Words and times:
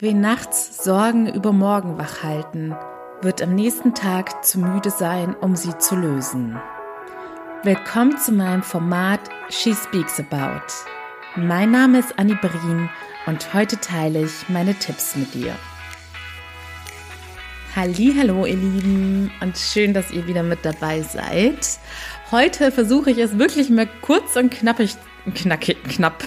Wen 0.00 0.20
nachts 0.20 0.84
Sorgen 0.84 1.26
über 1.26 1.52
morgen 1.52 1.98
wach 1.98 2.22
halten, 2.22 2.72
wird 3.20 3.42
am 3.42 3.56
nächsten 3.56 3.94
Tag 3.94 4.44
zu 4.44 4.60
müde 4.60 4.90
sein, 4.90 5.34
um 5.34 5.56
sie 5.56 5.76
zu 5.78 5.96
lösen. 5.96 6.56
Willkommen 7.64 8.16
zu 8.16 8.30
meinem 8.30 8.62
Format 8.62 9.18
She 9.48 9.74
Speaks 9.74 10.20
About. 10.20 10.62
Mein 11.34 11.72
Name 11.72 11.98
ist 11.98 12.16
Annie 12.16 12.38
Berin 12.40 12.88
und 13.26 13.52
heute 13.52 13.76
teile 13.80 14.22
ich 14.22 14.48
meine 14.48 14.76
Tipps 14.76 15.16
mit 15.16 15.34
dir. 15.34 15.56
Hallo, 17.74 18.46
ihr 18.46 18.54
Lieben 18.54 19.32
und 19.40 19.58
schön, 19.58 19.94
dass 19.94 20.12
ihr 20.12 20.28
wieder 20.28 20.44
mit 20.44 20.64
dabei 20.64 21.02
seid. 21.02 21.80
Heute 22.30 22.70
versuche 22.70 23.10
ich 23.10 23.18
es 23.18 23.36
wirklich 23.36 23.68
mal 23.68 23.88
kurz 24.00 24.36
und 24.36 24.50
knappig, 24.52 24.94
knackig, 25.34 25.82
knapp, 25.82 26.22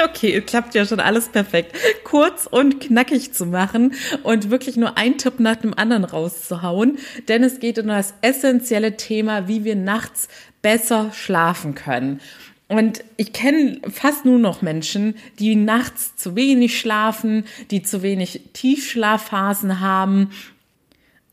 Okay, 0.10 0.40
klappt 0.40 0.74
ja 0.74 0.84
schon 0.84 1.00
alles 1.00 1.28
perfekt. 1.28 1.76
Kurz 2.04 2.46
und 2.46 2.80
knackig 2.80 3.32
zu 3.32 3.46
machen 3.46 3.94
und 4.22 4.50
wirklich 4.50 4.76
nur 4.76 4.96
ein 4.96 5.18
Tipp 5.18 5.40
nach 5.40 5.56
dem 5.56 5.74
anderen 5.74 6.04
rauszuhauen, 6.04 6.98
denn 7.28 7.42
es 7.44 7.60
geht 7.60 7.78
um 7.78 7.88
das 7.88 8.14
essentielle 8.22 8.96
Thema, 8.96 9.48
wie 9.48 9.64
wir 9.64 9.76
nachts 9.76 10.28
besser 10.62 11.12
schlafen 11.12 11.74
können. 11.74 12.20
Und 12.68 13.02
ich 13.16 13.32
kenne 13.32 13.80
fast 13.90 14.24
nur 14.24 14.38
noch 14.38 14.62
Menschen, 14.62 15.16
die 15.38 15.56
nachts 15.56 16.14
zu 16.16 16.36
wenig 16.36 16.78
schlafen, 16.78 17.44
die 17.70 17.82
zu 17.82 18.02
wenig 18.02 18.42
Tiefschlafphasen 18.52 19.80
haben 19.80 20.30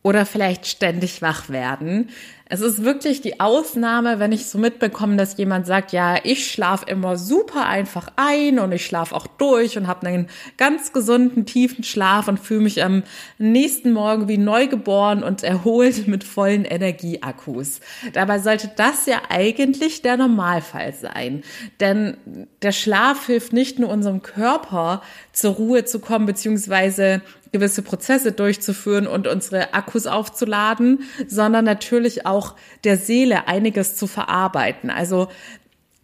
oder 0.01 0.25
vielleicht 0.25 0.65
ständig 0.65 1.21
wach 1.21 1.49
werden. 1.49 2.09
Es 2.49 2.61
ist 2.61 2.83
wirklich 2.83 3.21
die 3.21 3.41
Ausnahme, 3.41 4.19
wenn 4.19 4.31
ich 4.31 4.47
so 4.47 4.57
mitbekomme, 4.57 5.17
dass 5.17 5.37
jemand 5.37 5.67
sagt, 5.67 5.91
ja, 5.91 6.15
ich 6.23 6.49
schlafe 6.49 6.85
immer 6.89 7.17
super 7.17 7.65
einfach 7.65 8.11
ein 8.15 8.59
und 8.59 8.71
ich 8.71 8.85
schlafe 8.85 9.13
auch 9.13 9.27
durch 9.27 9.77
und 9.77 9.87
habe 9.87 10.07
einen 10.07 10.27
ganz 10.55 10.93
gesunden, 10.93 11.45
tiefen 11.45 11.83
Schlaf 11.83 12.29
und 12.29 12.39
fühle 12.39 12.61
mich 12.61 12.83
am 12.83 13.03
nächsten 13.37 13.91
Morgen 13.91 14.29
wie 14.29 14.37
neugeboren 14.37 15.23
und 15.23 15.43
erholt 15.43 16.07
mit 16.07 16.23
vollen 16.23 16.63
Energieakkus. 16.63 17.81
Dabei 18.13 18.39
sollte 18.39 18.71
das 18.75 19.05
ja 19.07 19.21
eigentlich 19.29 20.01
der 20.01 20.15
Normalfall 20.15 20.93
sein. 20.93 21.43
Denn 21.81 22.15
der 22.61 22.71
Schlaf 22.71 23.25
hilft 23.25 23.51
nicht 23.51 23.77
nur 23.77 23.89
unserem 23.89 24.21
Körper 24.21 25.01
zur 25.33 25.55
Ruhe 25.55 25.83
zu 25.83 25.99
kommen, 25.99 26.25
beziehungsweise 26.25 27.21
gewisse 27.51 27.81
Prozesse 27.81 28.31
durchzuführen 28.31 29.07
und 29.07 29.27
unsere 29.27 29.73
Akkus 29.73 30.07
aufzuladen, 30.07 31.03
sondern 31.27 31.65
natürlich 31.65 32.25
auch 32.25 32.55
der 32.83 32.97
Seele 32.97 33.47
einiges 33.47 33.95
zu 33.95 34.07
verarbeiten. 34.07 34.89
Also 34.89 35.27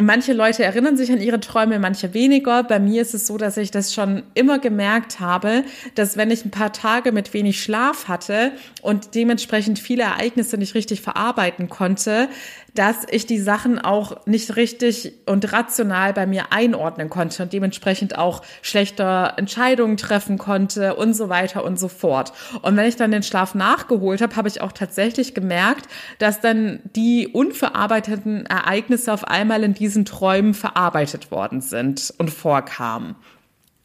Manche 0.03 0.33
Leute 0.33 0.65
erinnern 0.65 0.97
sich 0.97 1.13
an 1.13 1.21
ihre 1.21 1.39
Träume, 1.39 1.79
manche 1.79 2.13
weniger. 2.13 2.63
Bei 2.63 2.77
mir 2.77 3.01
ist 3.01 3.13
es 3.13 3.25
so, 3.25 3.37
dass 3.37 3.55
ich 3.55 3.71
das 3.71 3.93
schon 3.93 4.23
immer 4.33 4.59
gemerkt 4.59 5.21
habe, 5.21 5.63
dass 5.95 6.17
wenn 6.17 6.29
ich 6.29 6.43
ein 6.43 6.51
paar 6.51 6.73
Tage 6.73 7.13
mit 7.13 7.33
wenig 7.33 7.63
Schlaf 7.63 8.09
hatte 8.09 8.51
und 8.81 9.15
dementsprechend 9.15 9.79
viele 9.79 10.03
Ereignisse 10.03 10.57
nicht 10.57 10.75
richtig 10.75 10.99
verarbeiten 10.99 11.69
konnte, 11.69 12.27
dass 12.73 13.05
ich 13.09 13.25
die 13.25 13.39
Sachen 13.39 13.79
auch 13.79 14.25
nicht 14.25 14.55
richtig 14.55 15.13
und 15.25 15.51
rational 15.53 16.13
bei 16.13 16.25
mir 16.25 16.51
einordnen 16.51 17.09
konnte 17.09 17.43
und 17.43 17.53
dementsprechend 17.53 18.17
auch 18.17 18.41
schlechter 18.61 19.35
Entscheidungen 19.37 19.97
treffen 19.97 20.37
konnte 20.37 20.95
und 20.95 21.13
so 21.13 21.29
weiter 21.29 21.63
und 21.63 21.79
so 21.79 21.87
fort. 21.87 22.33
Und 22.61 22.75
wenn 22.75 22.87
ich 22.87 22.95
dann 22.95 23.11
den 23.11 23.23
Schlaf 23.23 23.53
nachgeholt 23.53 24.21
habe, 24.21 24.35
habe 24.35 24.47
ich 24.47 24.61
auch 24.61 24.71
tatsächlich 24.71 25.33
gemerkt, 25.35 25.87
dass 26.17 26.41
dann 26.41 26.79
die 26.95 27.27
unverarbeiteten 27.27 28.45
Ereignisse 28.47 29.13
auf 29.13 29.25
einmal 29.27 29.63
in 29.63 29.73
diesen 29.93 30.05
Träumen 30.05 30.55
verarbeitet 30.55 31.29
worden 31.29 31.61
sind 31.61 32.11
und 32.17 32.31
vorkamen. 32.31 33.15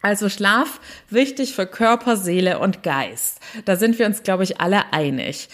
Also 0.01 0.31
Schlaf 0.31 0.81
wichtig 1.11 1.55
für 1.55 1.67
Körper, 1.67 2.17
Seele 2.17 2.61
und 2.61 2.83
Geist. 2.83 3.41
Da 3.67 3.77
sind 3.77 3.99
wir 3.99 4.07
uns, 4.07 4.23
glaube 4.23 4.45
ich, 4.45 4.59
alle 4.59 4.93
einig. 4.93 5.49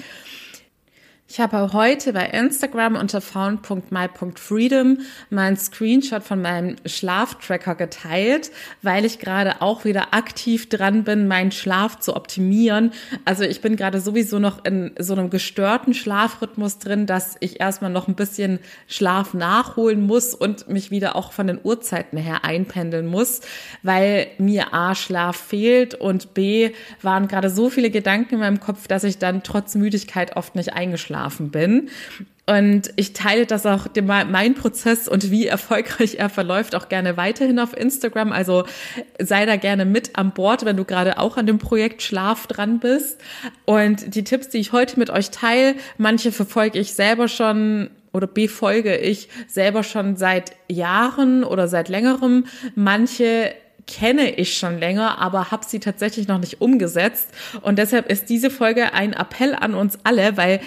Ich 1.34 1.40
habe 1.40 1.72
heute 1.72 2.12
bei 2.12 2.26
Instagram 2.26 2.94
unter 2.94 3.20
found.my.freedom 3.20 4.98
meinen 5.30 5.56
Screenshot 5.56 6.22
von 6.22 6.40
meinem 6.40 6.76
Schlaftracker 6.86 7.74
geteilt, 7.74 8.52
weil 8.82 9.04
ich 9.04 9.18
gerade 9.18 9.60
auch 9.60 9.84
wieder 9.84 10.14
aktiv 10.14 10.68
dran 10.68 11.02
bin, 11.02 11.26
meinen 11.26 11.50
Schlaf 11.50 11.98
zu 11.98 12.14
optimieren. 12.14 12.92
Also 13.24 13.42
ich 13.42 13.60
bin 13.60 13.74
gerade 13.74 13.98
sowieso 14.00 14.38
noch 14.38 14.64
in 14.64 14.92
so 14.96 15.14
einem 15.14 15.28
gestörten 15.28 15.92
Schlafrhythmus 15.92 16.78
drin, 16.78 17.06
dass 17.06 17.34
ich 17.40 17.58
erstmal 17.58 17.90
noch 17.90 18.06
ein 18.06 18.14
bisschen 18.14 18.60
Schlaf 18.86 19.34
nachholen 19.34 20.06
muss 20.06 20.34
und 20.34 20.68
mich 20.68 20.92
wieder 20.92 21.16
auch 21.16 21.32
von 21.32 21.48
den 21.48 21.58
Uhrzeiten 21.60 22.16
her 22.16 22.44
einpendeln 22.44 23.06
muss, 23.06 23.40
weil 23.82 24.28
mir 24.38 24.72
A 24.72 24.94
Schlaf 24.94 25.34
fehlt 25.34 25.96
und 25.96 26.32
B 26.32 26.70
waren 27.02 27.26
gerade 27.26 27.50
so 27.50 27.70
viele 27.70 27.90
Gedanken 27.90 28.34
in 28.34 28.40
meinem 28.40 28.60
Kopf, 28.60 28.86
dass 28.86 29.02
ich 29.02 29.18
dann 29.18 29.42
trotz 29.42 29.74
Müdigkeit 29.74 30.36
oft 30.36 30.54
nicht 30.54 30.74
eingeschlafen 30.74 31.23
eingeschlafen 31.24 31.50
bin. 31.50 31.88
Und 32.46 32.90
ich 32.96 33.14
teile 33.14 33.46
das 33.46 33.64
auch, 33.64 33.86
mein 34.02 34.54
Prozess 34.54 35.08
und 35.08 35.30
wie 35.30 35.46
erfolgreich 35.46 36.16
er 36.18 36.28
verläuft, 36.28 36.74
auch 36.74 36.90
gerne 36.90 37.16
weiterhin 37.16 37.58
auf 37.58 37.74
Instagram. 37.74 38.32
Also 38.32 38.64
sei 39.18 39.46
da 39.46 39.56
gerne 39.56 39.86
mit 39.86 40.18
an 40.18 40.32
Bord, 40.32 40.66
wenn 40.66 40.76
du 40.76 40.84
gerade 40.84 41.18
auch 41.18 41.38
an 41.38 41.46
dem 41.46 41.58
Projekt 41.58 42.02
Schlaf 42.02 42.46
dran 42.46 42.80
bist. 42.80 43.18
Und 43.64 44.14
die 44.14 44.24
Tipps, 44.24 44.50
die 44.50 44.58
ich 44.58 44.72
heute 44.72 44.98
mit 44.98 45.08
euch 45.08 45.30
teile, 45.30 45.74
manche 45.96 46.32
verfolge 46.32 46.78
ich 46.78 46.92
selber 46.92 47.28
schon 47.28 47.88
oder 48.12 48.26
befolge 48.26 48.94
ich 48.94 49.28
selber 49.48 49.82
schon 49.82 50.16
seit 50.16 50.52
Jahren 50.68 51.44
oder 51.44 51.66
seit 51.66 51.88
längerem. 51.88 52.44
Manche 52.74 53.54
kenne 53.86 54.30
ich 54.30 54.56
schon 54.56 54.78
länger, 54.78 55.18
aber 55.18 55.50
habe 55.50 55.64
sie 55.66 55.80
tatsächlich 55.80 56.28
noch 56.28 56.38
nicht 56.38 56.60
umgesetzt. 56.60 57.28
Und 57.62 57.78
deshalb 57.78 58.10
ist 58.10 58.28
diese 58.28 58.50
Folge 58.50 58.92
ein 58.92 59.12
Appell 59.12 59.54
an 59.54 59.74
uns 59.74 59.98
alle, 60.04 60.36
weil 60.36 60.60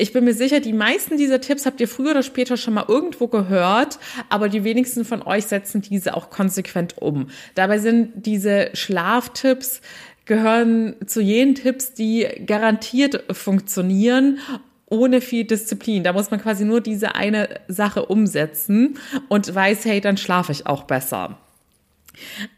ich 0.00 0.12
bin 0.12 0.24
mir 0.24 0.34
sicher, 0.34 0.60
die 0.60 0.72
meisten 0.72 1.16
dieser 1.16 1.40
Tipps 1.40 1.66
habt 1.66 1.80
ihr 1.80 1.88
früher 1.88 2.12
oder 2.12 2.22
später 2.22 2.56
schon 2.56 2.74
mal 2.74 2.86
irgendwo 2.88 3.28
gehört, 3.28 3.98
aber 4.28 4.48
die 4.48 4.64
wenigsten 4.64 5.04
von 5.04 5.22
euch 5.22 5.46
setzen 5.46 5.82
diese 5.82 6.16
auch 6.16 6.30
konsequent 6.30 6.98
um. 6.98 7.28
Dabei 7.54 7.78
sind 7.78 8.26
diese 8.26 8.70
Schlaftipps 8.74 9.80
gehören 10.24 10.94
zu 11.06 11.20
jenen 11.20 11.54
Tipps, 11.54 11.92
die 11.92 12.26
garantiert 12.46 13.24
funktionieren 13.34 14.38
ohne 14.86 15.20
viel 15.20 15.44
Disziplin. 15.44 16.04
Da 16.04 16.12
muss 16.12 16.30
man 16.30 16.40
quasi 16.40 16.64
nur 16.64 16.80
diese 16.80 17.14
eine 17.14 17.48
Sache 17.68 18.06
umsetzen 18.06 18.98
und 19.28 19.54
weiß, 19.54 19.84
hey, 19.84 20.00
dann 20.00 20.16
schlafe 20.16 20.52
ich 20.52 20.66
auch 20.66 20.84
besser. 20.84 21.38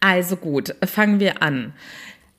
Also 0.01 0.37
gut, 0.37 0.75
fangen 0.85 1.21
wir 1.21 1.43
an. 1.43 1.75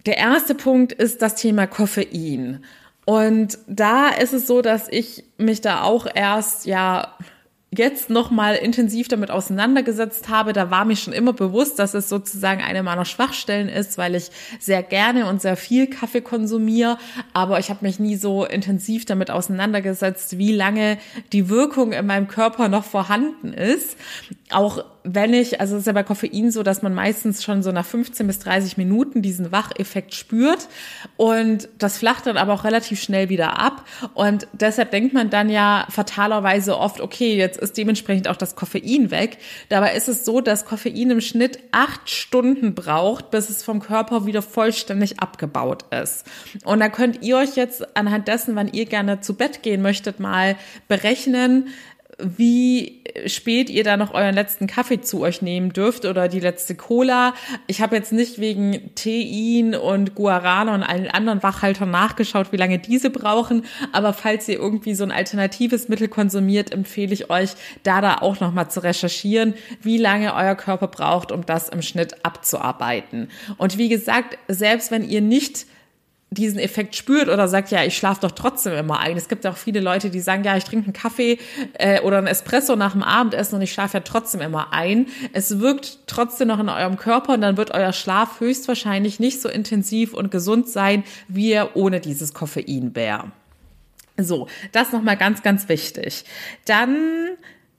Der 0.06 0.18
erste 0.18 0.56
Punkt 0.56 0.92
ist 0.92 1.22
das 1.22 1.36
Thema 1.36 1.68
Koffein. 1.68 2.64
Und 3.06 3.58
da 3.68 4.10
ist 4.10 4.34
es 4.34 4.48
so, 4.48 4.62
dass 4.62 4.88
ich 4.90 5.26
mich 5.38 5.62
da 5.62 5.84
auch 5.84 6.08
erst, 6.14 6.66
ja, 6.66 7.16
jetzt 7.78 8.10
noch 8.10 8.32
mal 8.32 8.56
intensiv 8.56 9.08
damit 9.08 9.32
auseinandergesetzt 9.32 10.30
habe, 10.30 10.54
da 10.54 10.70
war 10.70 10.86
mir 10.86 10.96
schon 10.96 11.14
immer 11.14 11.34
bewusst, 11.34 11.80
dass 11.80 11.94
es 11.94 12.10
sozusagen 12.10 12.62
eine 12.62 12.84
meiner 12.84 13.06
Schwachstellen 13.06 13.70
ist, 13.70 13.98
weil 13.98 14.16
ich 14.16 14.30
sehr 14.60 14.84
gerne 14.84 15.28
und 15.28 15.42
sehr 15.42 15.58
viel 15.58 15.88
Kaffee 15.88 16.22
konsumiere, 16.22 16.98
aber 17.34 17.60
ich 17.60 17.70
habe 17.70 17.86
mich 17.86 18.00
nie 18.00 18.16
so 18.16 18.46
intensiv 18.46 19.06
damit 19.06 19.32
auseinandergesetzt, 19.32 20.38
wie 20.38 20.54
lange 20.54 20.98
die 21.32 21.50
Wirkung 21.50 21.94
in 21.94 22.06
meinem 22.06 22.28
Körper 22.28 22.68
noch 22.68 22.84
vorhanden 22.84 23.54
ist. 23.54 23.98
Auch 24.54 24.84
wenn 25.04 25.34
ich, 25.34 25.60
also 25.60 25.76
es 25.76 25.82
ist 25.82 25.88
ja 25.88 25.94
bei 25.94 26.04
Koffein 26.04 26.50
so, 26.50 26.64
dass 26.64 26.82
man 26.82 26.94
meistens 26.94 27.44
schon 27.44 27.62
so 27.62 27.72
nach 27.72 27.86
15 27.86 28.26
bis 28.26 28.40
30 28.40 28.78
Minuten 28.78 29.22
diesen 29.22 29.52
Wacheffekt 29.52 30.14
spürt 30.14 30.70
und 31.18 31.68
das 31.78 31.98
flacht 31.98 32.26
dann 32.26 32.38
aber 32.38 32.54
auch 32.54 32.64
relativ 32.64 33.02
schnell 33.02 33.30
wieder 33.30 33.60
ab 33.60 33.86
und 34.14 34.48
deshalb 34.54 34.92
denkt 34.92 35.14
man 35.14 35.30
dann 35.30 35.50
ja 35.50 35.86
fatalerweise 35.90 36.78
oft, 36.78 37.02
okay, 37.02 37.36
jetzt 37.36 37.60
ist 37.60 37.78
dementsprechend 37.78 38.30
auch 38.30 38.38
das 38.38 38.56
Koffein 38.56 39.12
weg. 39.12 39.38
Dabei 39.68 39.94
ist 39.94 40.08
es 40.08 40.24
so, 40.24 40.40
dass 40.40 40.66
Koffein 40.66 41.12
im 41.12 41.22
Schnitt 41.22 41.60
acht 41.72 42.10
Stunden 42.10 42.74
braucht, 42.74 43.30
bis 43.32 43.50
es 43.50 43.64
vom 43.64 43.82
Körper 43.82 44.26
wieder 44.26 44.42
vollständig 44.42 45.20
abgebaut 45.20 45.86
ist. 45.92 46.26
Und 46.64 46.80
da 46.80 46.90
könnt 46.90 47.22
ihr 47.24 47.38
euch 47.38 47.56
jetzt 47.56 47.98
anhand 47.98 48.28
dessen, 48.28 48.56
wann 48.56 48.72
ihr 48.72 48.86
gerne 48.86 49.20
zu 49.20 49.34
Bett 49.36 49.64
gehen 49.64 49.82
möchtet, 49.82 50.20
mal 50.20 50.56
berechnen, 50.88 51.68
wie 52.20 53.03
spät 53.26 53.70
ihr 53.70 53.84
da 53.84 53.98
noch 53.98 54.14
euren 54.14 54.34
letzten 54.34 54.68
Kaffee 54.68 55.02
zu 55.02 55.22
euch 55.22 55.42
nehmen 55.42 55.74
dürft 55.74 56.06
oder 56.06 56.28
die 56.28 56.40
letzte 56.40 56.76
Cola. 56.76 57.34
Ich 57.68 57.82
habe 57.82 57.96
jetzt 57.96 58.12
nicht 58.12 58.40
wegen 58.40 58.92
Tein 58.96 59.76
und 59.76 60.16
Guarana 60.16 60.74
und 60.74 60.84
allen 60.84 61.08
anderen 61.08 61.44
Wachhaltern 61.44 61.92
nachgeschaut, 61.92 62.52
wie 62.52 62.58
lange 62.58 62.80
diese 62.80 63.10
brauchen, 63.10 63.66
aber 63.92 64.14
falls 64.14 64.48
ihr 64.48 64.58
irgendwie 64.58 64.96
so 64.96 65.04
ein 65.04 65.12
alternatives 65.12 65.90
Mittel 65.90 66.08
konsumiert, 66.08 66.72
empfehle 66.72 67.14
ich 67.14 67.30
euch, 67.30 67.52
da 67.84 68.02
da 68.02 68.18
auch 68.20 68.40
noch 68.40 68.54
mal 68.54 68.70
zu 68.70 68.82
recherchieren, 68.82 69.54
wie 69.82 69.98
lange 69.98 70.34
euer 70.34 70.56
Körper 70.56 70.88
braucht, 70.88 71.32
um 71.32 71.46
das 71.46 71.70
im 71.70 71.82
Schnitt 71.82 72.26
abzuarbeiten. 72.26 73.30
Und 73.58 73.78
wie 73.78 73.90
gesagt, 73.90 74.38
selbst 74.48 74.92
wenn 74.92 75.08
ihr 75.08 75.22
nicht 75.22 75.66
diesen 76.34 76.60
Effekt 76.60 76.96
spürt 76.96 77.30
oder 77.30 77.48
sagt, 77.48 77.72
ja, 77.72 77.84
ich 77.84 77.98
schlafe 77.98 78.22
doch 78.22 78.32
trotzdem 78.32 78.74
immer 78.74 79.00
ein. 79.00 79.18
Es 79.18 79.28
gibt 79.28 79.46
auch 79.46 79.58
viele 79.58 79.80
Leute, 79.80 80.10
die 80.10 80.20
sagen, 80.20 80.44
ja, 80.44 80.56
ich 80.58 80.64
trinke 80.64 80.86
einen 80.86 80.94
Kaffee 80.94 81.40
äh, 81.74 82.02
oder 82.02 82.18
einen 82.18 82.28
Espresso 82.28 82.76
nach 82.76 82.94
dem 82.94 83.04
Abendessen 83.04 83.56
und 83.56 83.62
ich 83.62 83.74
schlafe 83.74 83.98
ja 83.98 84.02
trotzdem 84.02 84.42
immer 84.42 84.74
ein. 84.74 85.08
Es 85.34 85.60
wirkt 85.60 86.00
trotzdem 86.08 86.48
noch 86.48 86.60
in 86.60 86.70
eurem 86.70 86.98
Körper 86.98 87.34
und 87.34 87.42
dann 87.42 87.58
wird 87.58 87.72
euer 87.72 87.94
Schlaf 87.94 88.40
höchstwahrscheinlich 88.40 89.20
nicht 89.20 89.42
so 89.42 89.50
intensiv 89.50 90.14
und 90.14 90.32
gesund 90.32 90.70
sein, 90.70 91.04
wie 91.28 91.52
er 91.52 91.76
ohne 91.76 92.00
dieses 92.00 92.34
Koffein 92.34 92.96
wäre. 92.96 93.32
So, 94.18 94.48
das 94.72 94.92
nochmal 94.92 95.18
ganz, 95.18 95.42
ganz 95.42 95.70
wichtig. 95.70 96.26
Dann 96.66 97.30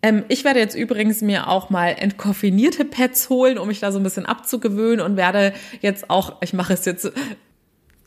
ähm, 0.05 0.25
ich 0.29 0.45
werde 0.45 0.61
jetzt 0.61 0.75
übrigens 0.75 1.23
mir 1.23 1.49
auch 1.49 1.71
mal 1.71 1.89
entkoffinierte 1.89 2.85
Pads 2.85 3.31
holen, 3.31 3.57
um 3.57 3.69
mich 3.69 3.81
da 3.81 3.91
so 3.91 3.99
ein 3.99 4.03
bisschen 4.03 4.27
abzugewöhnen 4.27 5.01
und 5.01 5.17
werde 5.17 5.55
jetzt 5.81 6.11
auch, 6.11 6.43
ich 6.43 6.53
mache 6.53 6.75
es 6.75 6.85
jetzt 6.85 7.11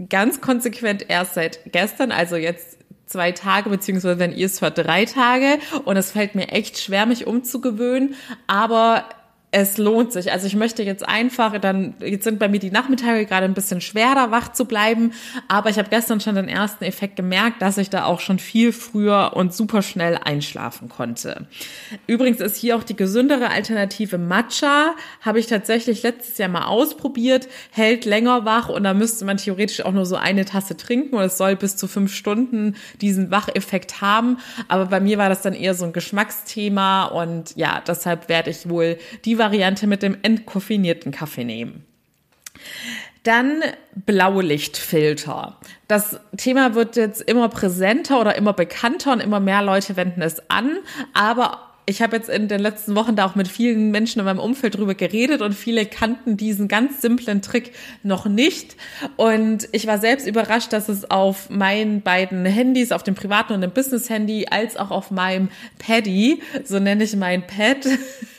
ganz 0.10 0.42
konsequent 0.42 1.10
erst 1.10 1.34
seit 1.34 1.72
gestern, 1.72 2.12
also 2.12 2.36
jetzt 2.36 2.78
zwei 3.06 3.32
Tage, 3.32 3.70
beziehungsweise 3.70 4.20
wenn 4.20 4.36
ihr 4.36 4.46
es 4.46 4.62
hört, 4.62 4.78
drei 4.78 5.06
Tage. 5.06 5.60
Und 5.86 5.98
es 5.98 6.12
fällt 6.12 6.36
mir 6.36 6.50
echt 6.50 6.80
schwer, 6.80 7.06
mich 7.06 7.26
umzugewöhnen. 7.26 8.16
Aber 8.48 9.06
es 9.52 9.78
lohnt 9.78 10.12
sich. 10.12 10.34
Also 10.34 10.46
ich 10.46 10.56
möchte 10.56 10.84
jetzt 10.84 11.08
einfach, 11.08 11.58
dann 11.60 11.94
jetzt 12.02 12.26
sind 12.26 12.38
bei 12.38 12.50
mir 12.50 12.60
die 12.60 12.70
Nachmittage 12.70 13.26
gerade 13.26 13.46
ein 13.46 13.54
bisschen 13.54 13.80
schwerer, 13.80 14.30
wach 14.30 14.52
zu 14.52 14.66
bleiben, 14.66 15.14
aber 15.48 15.70
ich 15.70 15.78
habe 15.78 15.90
gestern 15.90 16.20
schon 16.20 16.36
den 16.36 16.50
ersten 16.50 16.84
Effekt 16.84 17.16
gemerkt, 17.16 17.62
dass 17.62 17.78
ich 17.78 17.90
da 17.90 18.06
auch 18.06 18.20
schon 18.20 18.40
viel 18.40 18.74
früher 18.74 19.32
und 19.36 19.54
super 19.54 19.82
schnell 19.82 20.20
einschlafen 20.22 20.90
konnte. 20.90 21.48
Übrigens 22.08 22.42
ist 22.42 22.58
hier 22.58 22.76
auch 22.76 22.84
die 22.84 22.98
gesündere 22.98 23.50
Alternative 23.50 24.18
Matcha, 24.18 24.96
habe 25.22 25.40
ich 25.40 25.48
tatsächlich 25.48 26.04
letztes 26.04 26.38
Jahr 26.38 26.50
mal 26.50 26.66
ausprobiert, 26.66 27.48
hält 27.72 28.04
länger 28.04 28.44
wach 28.44 28.68
und 28.68 28.84
da 28.84 28.94
müsste 28.94 29.24
man 29.24 29.38
theoretisch 29.38 29.86
auch 29.86 29.94
nur 29.94 30.06
so 30.06 30.18
eine 30.18 30.44
Tasse 30.44 30.76
trinken 30.76 31.16
und 31.16 31.24
es 31.24 31.38
soll 31.38 31.56
bis 31.56 31.78
zu 31.78 31.88
fünf 31.88 32.14
Stunden 32.14 32.76
diesen 33.00 33.32
Wacheffekt 33.32 34.02
haben, 34.02 34.40
aber 34.68 34.88
bei 34.88 35.00
mir 35.00 35.18
war 35.18 35.30
das 35.30 35.42
dann 35.42 35.54
eher 35.54 35.74
so 35.74 35.86
ein 35.86 35.94
Geschmacksthema 35.94 37.06
und 37.06 37.56
ja, 37.56 37.82
deshalb 37.88 38.28
werde 38.28 38.50
ich 38.50 38.68
wohl 38.68 38.98
die 39.24 39.37
Variante 39.38 39.88
mit 39.88 40.04
dem 40.04 40.18
entkoffinierten 40.22 41.12
Kaffee 41.12 41.44
nehmen. 41.44 41.86
Dann 43.24 43.62
Blaulichtfilter. 43.94 45.58
Das 45.88 46.20
Thema 46.38 46.76
wird 46.76 46.96
jetzt 46.96 47.22
immer 47.22 47.50
präsenter 47.50 48.22
oder 48.22 48.36
immer 48.36 48.54
bekannter 48.54 49.12
und 49.12 49.20
immer 49.20 49.40
mehr 49.40 49.62
Leute 49.62 49.98
wenden 49.98 50.22
es 50.22 50.50
an, 50.50 50.78
aber 51.14 51.60
ich 51.90 52.02
habe 52.02 52.18
jetzt 52.18 52.28
in 52.28 52.50
den 52.50 52.60
letzten 52.60 52.96
Wochen 52.96 53.16
da 53.16 53.26
auch 53.26 53.36
mit 53.36 53.48
vielen 53.48 53.92
Menschen 53.92 54.20
in 54.20 54.26
meinem 54.26 54.40
Umfeld 54.40 54.76
drüber 54.76 54.94
geredet 54.94 55.42
und 55.42 55.54
viele 55.54 55.86
kannten 55.86 56.36
diesen 56.36 56.68
ganz 56.68 57.02
simplen 57.02 57.42
Trick 57.42 57.72
noch 58.04 58.26
nicht. 58.26 58.76
Und 59.16 59.70
ich 59.72 59.88
war 59.88 59.98
selbst 59.98 60.28
überrascht, 60.28 60.74
dass 60.74 60.90
es 60.90 61.10
auf 61.10 61.50
meinen 61.50 62.02
beiden 62.02 62.46
Handys, 62.46 62.92
auf 62.92 63.04
dem 63.04 63.16
privaten 63.16 63.54
und 63.54 63.62
dem 63.62 63.72
Business-Handy, 63.72 64.48
als 64.52 64.76
auch 64.76 64.92
auf 64.92 65.12
meinem 65.12 65.48
Paddy, 65.80 66.42
so 66.66 66.78
nenne 66.78 67.06
ich 67.06 67.16
mein 67.16 67.48
Pad, 67.48 67.88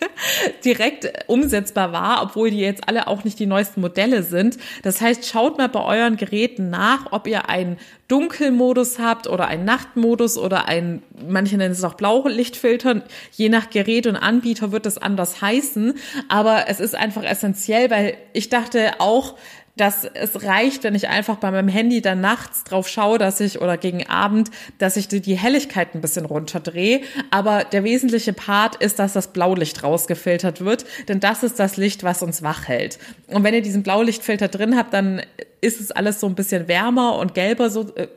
direkt 0.66 1.10
umsetzbar 1.26 1.90
war, 1.90 2.22
obwohl 2.22 2.50
die 2.50 2.58
jetzt 2.58 2.86
alle 2.86 3.06
auch 3.06 3.24
nicht 3.24 3.38
die 3.38 3.46
neuesten 3.46 3.80
Modelle 3.80 4.24
sind. 4.24 4.58
Das 4.82 5.00
heißt, 5.00 5.24
schaut 5.24 5.56
mal 5.56 5.70
bei 5.70 5.82
euren 5.82 6.18
Geräten 6.18 6.68
nach, 6.68 7.12
ob 7.12 7.26
ihr 7.26 7.48
einen 7.48 7.78
Dunkelmodus 8.08 8.98
habt 8.98 9.26
oder 9.26 9.48
einen 9.48 9.66
Nachtmodus 9.66 10.38
oder 10.38 10.66
ein, 10.66 11.02
manche 11.26 11.58
nennen 11.58 11.72
es 11.72 11.84
auch 11.84 11.94
Blaulichtfilter. 11.94 13.02
Je 13.38 13.48
nach 13.48 13.70
Gerät 13.70 14.08
und 14.08 14.16
Anbieter 14.16 14.72
wird 14.72 14.84
es 14.84 14.98
anders 14.98 15.40
heißen. 15.40 15.94
Aber 16.28 16.64
es 16.66 16.80
ist 16.80 16.96
einfach 16.96 17.22
essentiell, 17.22 17.88
weil 17.88 18.16
ich 18.32 18.48
dachte 18.48 18.98
auch, 18.98 19.36
dass 19.80 20.04
es 20.04 20.44
reicht, 20.44 20.84
wenn 20.84 20.94
ich 20.94 21.08
einfach 21.08 21.36
bei 21.36 21.50
meinem 21.50 21.68
Handy 21.68 22.02
dann 22.02 22.20
nachts 22.20 22.64
drauf 22.64 22.88
schaue, 22.88 23.18
dass 23.18 23.40
ich 23.40 23.60
oder 23.60 23.76
gegen 23.76 24.06
Abend, 24.06 24.50
dass 24.78 24.96
ich 24.96 25.08
die, 25.08 25.38
Helligkeit 25.38 25.94
ein 25.94 26.00
bisschen 26.00 26.26
runterdrehe. 26.26 27.00
Aber 27.30 27.64
der 27.64 27.84
wesentliche 27.84 28.32
Part 28.32 28.76
ist, 28.76 28.98
dass 28.98 29.12
das 29.12 29.28
Blaulicht 29.28 29.82
rausgefiltert 29.82 30.64
wird, 30.64 30.84
denn 31.08 31.20
das 31.20 31.42
ist 31.42 31.58
das 31.58 31.76
Licht, 31.76 32.02
was 32.02 32.22
uns 32.22 32.42
wach 32.42 32.68
hält. 32.68 32.98
Und 33.28 33.44
wenn 33.44 33.54
ihr 33.54 33.62
diesen 33.62 33.82
Blaulichtfilter 33.82 34.48
drin 34.48 34.76
habt, 34.76 34.92
dann 34.92 35.22
ist 35.60 35.80
es 35.80 35.90
alles 35.90 36.20
so 36.20 36.26
ein 36.26 36.34
bisschen 36.34 36.68
wärmer 36.68 37.16
und 37.16 37.34
gelber 37.34 37.70
so 37.70 37.94
äh, 37.94 38.08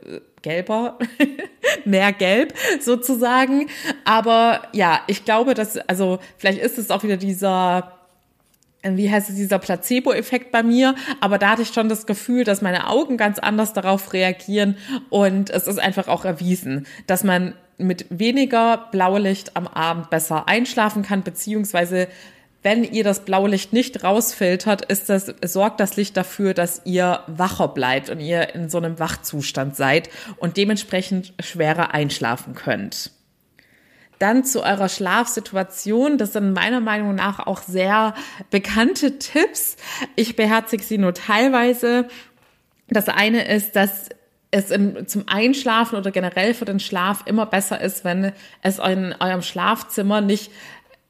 gelber, 0.42 0.98
mehr 1.84 2.12
gelb 2.12 2.54
sozusagen. 2.80 3.68
Aber 4.04 4.62
ja, 4.72 5.00
ich 5.06 5.24
glaube, 5.24 5.54
dass 5.54 5.78
also 5.78 6.18
vielleicht 6.36 6.60
ist 6.60 6.78
es 6.78 6.90
auch 6.90 7.02
wieder 7.02 7.16
dieser 7.16 8.01
wie 8.82 9.10
heißt 9.10 9.30
es, 9.30 9.36
dieser 9.36 9.58
Placebo-Effekt 9.58 10.50
bei 10.50 10.62
mir, 10.62 10.94
aber 11.20 11.38
da 11.38 11.50
hatte 11.50 11.62
ich 11.62 11.68
schon 11.68 11.88
das 11.88 12.06
Gefühl, 12.06 12.44
dass 12.44 12.62
meine 12.62 12.88
Augen 12.88 13.16
ganz 13.16 13.38
anders 13.38 13.72
darauf 13.72 14.12
reagieren. 14.12 14.76
Und 15.10 15.50
es 15.50 15.66
ist 15.66 15.78
einfach 15.78 16.08
auch 16.08 16.24
erwiesen, 16.24 16.86
dass 17.06 17.24
man 17.24 17.54
mit 17.78 18.06
weniger 18.10 18.88
Blaulicht 18.92 19.56
am 19.56 19.66
Abend 19.66 20.10
besser 20.10 20.48
einschlafen 20.48 21.02
kann, 21.02 21.22
beziehungsweise 21.22 22.08
wenn 22.62 22.84
ihr 22.84 23.02
das 23.02 23.24
blaue 23.24 23.48
Licht 23.48 23.72
nicht 23.72 24.04
rausfiltert, 24.04 24.84
ist 24.84 25.08
das, 25.08 25.34
sorgt 25.44 25.80
das 25.80 25.96
Licht 25.96 26.16
dafür, 26.16 26.54
dass 26.54 26.82
ihr 26.84 27.20
wacher 27.26 27.68
bleibt 27.68 28.08
und 28.08 28.20
ihr 28.20 28.54
in 28.54 28.70
so 28.70 28.78
einem 28.78 29.00
Wachzustand 29.00 29.74
seid 29.74 30.08
und 30.36 30.56
dementsprechend 30.56 31.34
schwerer 31.40 31.92
einschlafen 31.92 32.54
könnt. 32.54 33.10
Dann 34.22 34.44
zu 34.44 34.62
eurer 34.62 34.88
Schlafsituation. 34.88 36.16
Das 36.16 36.32
sind 36.32 36.52
meiner 36.52 36.80
Meinung 36.80 37.16
nach 37.16 37.40
auch 37.40 37.60
sehr 37.60 38.14
bekannte 38.50 39.18
Tipps. 39.18 39.74
Ich 40.14 40.36
beherzige 40.36 40.84
sie 40.84 40.96
nur 40.96 41.12
teilweise. 41.12 42.06
Das 42.86 43.08
eine 43.08 43.44
ist, 43.48 43.74
dass 43.74 44.10
es 44.52 44.70
im, 44.70 45.08
zum 45.08 45.24
Einschlafen 45.26 45.98
oder 45.98 46.12
generell 46.12 46.54
für 46.54 46.66
den 46.66 46.78
Schlaf 46.78 47.24
immer 47.26 47.46
besser 47.46 47.80
ist, 47.80 48.04
wenn 48.04 48.30
es 48.60 48.78
in 48.78 49.12
eurem 49.18 49.42
Schlafzimmer 49.42 50.20
nicht 50.20 50.52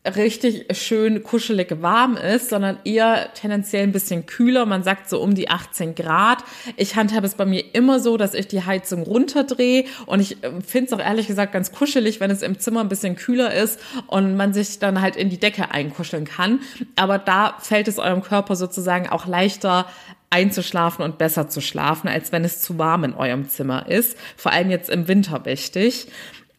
richtig 0.05 0.67
schön 0.77 1.23
kuschelig 1.23 1.81
warm 1.81 2.17
ist, 2.17 2.49
sondern 2.49 2.79
eher 2.85 3.33
tendenziell 3.35 3.85
ein 3.85 3.93
bisschen 3.93 4.27
kühler. 4.27 4.67
Man 4.67 4.83
sagt 4.83 5.09
so 5.09 5.21
um 5.21 5.35
die 5.35 5.49
18 5.49 5.95
Grad. 5.95 6.39
Ich 6.77 6.97
handhabe 6.97 7.27
es 7.27 7.37
bei 7.37 7.45
mir 7.45 7.65
immer 7.73 8.01
so, 8.01 8.17
dass 8.17 8.35
ich 8.35 8.49
die 8.49 8.65
Heizung 8.65 9.05
runterdrehe 9.05 9.85
und 10.07 10.19
ich 10.21 10.43
ähm, 10.43 10.61
finde 10.63 10.87
es 10.87 10.93
auch 10.93 11.05
ehrlich 11.05 11.29
gesagt 11.29 11.53
ganz 11.53 11.71
kuschelig, 11.71 12.19
wenn 12.19 12.33
es 12.33 12.43
im 12.43 12.59
Zimmer 12.59 12.81
ein 12.81 12.89
bisschen 12.89 13.15
kühler 13.15 13.55
ist 13.55 13.79
und 14.09 14.37
man 14.37 14.53
sich 14.53 14.81
dann 14.81 15.01
halt 15.01 15.15
in 15.15 15.31
die 15.31 15.39
Decke 15.39 15.71
einkuscheln 15.71 16.25
kann. 16.25 16.61
Aber 16.97 17.19
da 17.19 17.57
fällt 17.61 17.87
es 17.87 17.99
eurem 18.01 18.23
Körper 18.23 18.57
sozusagen 18.57 19.09
auch 19.09 19.27
leichter 19.27 19.87
einzuschlafen 20.31 21.05
und 21.05 21.19
besser 21.19 21.49
zu 21.49 21.61
schlafen, 21.61 22.09
als 22.09 22.33
wenn 22.33 22.45
es 22.45 22.61
zu 22.61 22.79
warm 22.79 23.05
in 23.05 23.15
eurem 23.15 23.49
Zimmer 23.49 23.89
ist. 23.89 24.17
Vor 24.37 24.51
allem 24.51 24.71
jetzt 24.71 24.91
im 24.91 25.07
Winter 25.07 25.45
wichtig. 25.45 26.09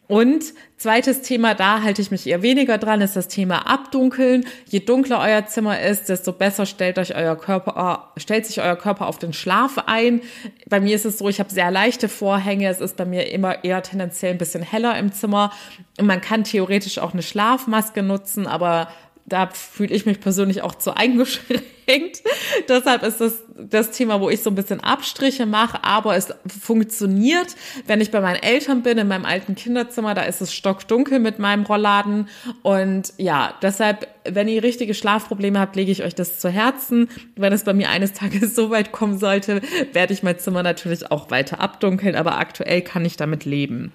Und 0.08 0.54
zweites 0.84 1.22
Thema, 1.22 1.56
da 1.56 1.82
halte 1.82 2.02
ich 2.02 2.12
mich 2.12 2.28
eher 2.28 2.42
weniger 2.42 2.78
dran, 2.78 3.00
ist 3.00 3.16
das 3.16 3.30
Thema 3.30 3.68
Abdunkeln. 3.68 4.46
Je 4.68 4.82
dunkler 4.82 5.22
euer 5.22 5.46
Zimmer 5.46 5.80
ist, 5.80 6.10
desto 6.10 6.34
besser 6.34 6.66
stellt 6.66 7.00
euch 7.00 7.16
euer 7.16 7.38
Körper, 7.38 8.10
äh, 8.16 8.20
stellt 8.20 8.46
sich 8.46 8.62
euer 8.62 8.76
Körper 8.76 9.08
auf 9.08 9.18
den 9.18 9.32
Schlaf 9.32 9.78
ein. 9.86 10.22
Bei 10.68 10.82
mir 10.82 10.94
ist 10.94 11.06
es 11.06 11.18
so, 11.18 11.30
ich 11.30 11.40
habe 11.40 11.50
sehr 11.50 11.72
leichte 11.72 12.10
Vorhänge. 12.10 12.68
Es 12.68 12.82
ist 12.82 12.98
bei 12.98 13.06
mir 13.06 13.32
immer 13.32 13.64
eher 13.64 13.82
tendenziell 13.82 14.34
ein 14.34 14.38
bisschen 14.38 14.62
heller 14.62 15.00
im 15.00 15.14
Zimmer. 15.14 15.54
Man 16.02 16.20
kann 16.20 16.44
theoretisch 16.44 17.00
auch 17.00 17.14
eine 17.14 17.24
Schlafmaske 17.24 18.04
nutzen, 18.04 18.46
aber 18.46 18.90
da 19.26 19.48
fühle 19.48 19.94
ich 19.94 20.06
mich 20.06 20.20
persönlich 20.20 20.62
auch 20.62 20.76
zu 20.76 20.96
eingeschränkt. 20.96 21.64
Deshalb 22.68 23.04
ist 23.04 23.22
das 23.22 23.44
das 23.56 23.92
Thema, 23.92 24.20
wo 24.20 24.30
ich 24.30 24.42
so 24.42 24.50
ein 24.50 24.56
bisschen 24.56 24.80
Abstriche 24.80 25.46
mache, 25.46 25.84
aber 25.84 26.16
es 26.16 26.34
funktioniert. 26.48 27.56
Wenn 27.88 28.02
ich 28.02 28.12
bei 28.12 28.22
meinen 28.22 28.42
Eltern 28.42 28.84
bin, 28.84 28.98
in 28.98 29.08
meinem 29.08 29.26
alten 29.26 29.56
Kinderzimmer, 29.56 30.14
da 30.14 30.24
ist 30.24 30.42
es 30.42 30.54
stockdunkel 30.54 31.20
mit 31.20 31.40
meinem 31.40 31.64
Rollladen. 31.64 32.28
Und 32.62 33.14
ja, 33.18 33.54
deshalb, 33.62 34.08
wenn 34.26 34.48
ihr 34.48 34.64
richtige 34.64 34.94
Schlafprobleme 34.94 35.60
habt, 35.60 35.76
lege 35.76 35.92
ich 35.92 36.04
euch 36.04 36.16
das 36.16 36.40
zu 36.40 36.50
Herzen. 36.50 37.10
Wenn 37.36 37.54
es 37.54 37.64
bei 37.64 37.74
mir 37.74 37.90
eines 37.90 38.14
Tages 38.14 38.56
so 38.56 38.70
weit 38.70 38.92
kommen 38.92 39.18
sollte, 39.18 39.62
werde 39.94 40.14
ich 40.14 40.24
mein 40.24 40.40
Zimmer 40.40 40.64
natürlich 40.64 41.12
auch 41.12 41.32
weiter 41.32 41.60
abdunkeln, 41.60 42.16
aber 42.16 42.38
aktuell 42.38 42.82
kann 42.82 43.06
ich 43.06 43.18
damit 43.18 43.46
leben. 43.46 43.92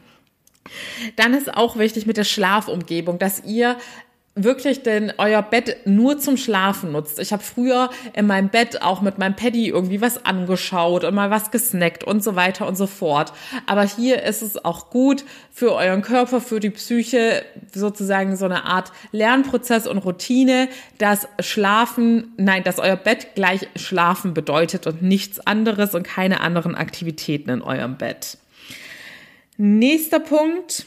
Dann 1.16 1.32
ist 1.32 1.54
auch 1.54 1.78
wichtig 1.78 2.06
mit 2.06 2.18
der 2.18 2.24
Schlafumgebung, 2.24 3.18
dass 3.18 3.42
ihr 3.44 3.76
wirklich 4.44 4.82
denn 4.82 5.12
euer 5.18 5.42
Bett 5.42 5.86
nur 5.86 6.18
zum 6.18 6.36
Schlafen 6.36 6.92
nutzt. 6.92 7.18
Ich 7.18 7.32
habe 7.32 7.42
früher 7.42 7.90
in 8.14 8.26
meinem 8.26 8.48
Bett 8.48 8.82
auch 8.82 9.00
mit 9.00 9.18
meinem 9.18 9.36
Paddy 9.36 9.68
irgendwie 9.68 10.00
was 10.00 10.24
angeschaut 10.24 11.04
und 11.04 11.14
mal 11.14 11.30
was 11.30 11.50
gesnackt 11.50 12.04
und 12.04 12.22
so 12.22 12.36
weiter 12.36 12.66
und 12.66 12.76
so 12.76 12.86
fort. 12.86 13.32
Aber 13.66 13.82
hier 13.82 14.22
ist 14.22 14.42
es 14.42 14.64
auch 14.64 14.90
gut 14.90 15.24
für 15.52 15.72
euren 15.72 16.02
Körper, 16.02 16.40
für 16.40 16.60
die 16.60 16.70
Psyche 16.70 17.44
sozusagen 17.74 18.36
so 18.36 18.44
eine 18.44 18.64
Art 18.64 18.92
Lernprozess 19.12 19.86
und 19.86 19.98
Routine, 19.98 20.68
dass 20.98 21.28
Schlafen, 21.40 22.32
nein, 22.36 22.62
dass 22.64 22.78
euer 22.78 22.96
Bett 22.96 23.34
gleich 23.34 23.68
Schlafen 23.76 24.34
bedeutet 24.34 24.86
und 24.86 25.02
nichts 25.02 25.40
anderes 25.40 25.94
und 25.94 26.04
keine 26.04 26.40
anderen 26.40 26.74
Aktivitäten 26.74 27.50
in 27.50 27.62
eurem 27.62 27.96
Bett. 27.96 28.38
Nächster 29.56 30.20
Punkt 30.20 30.86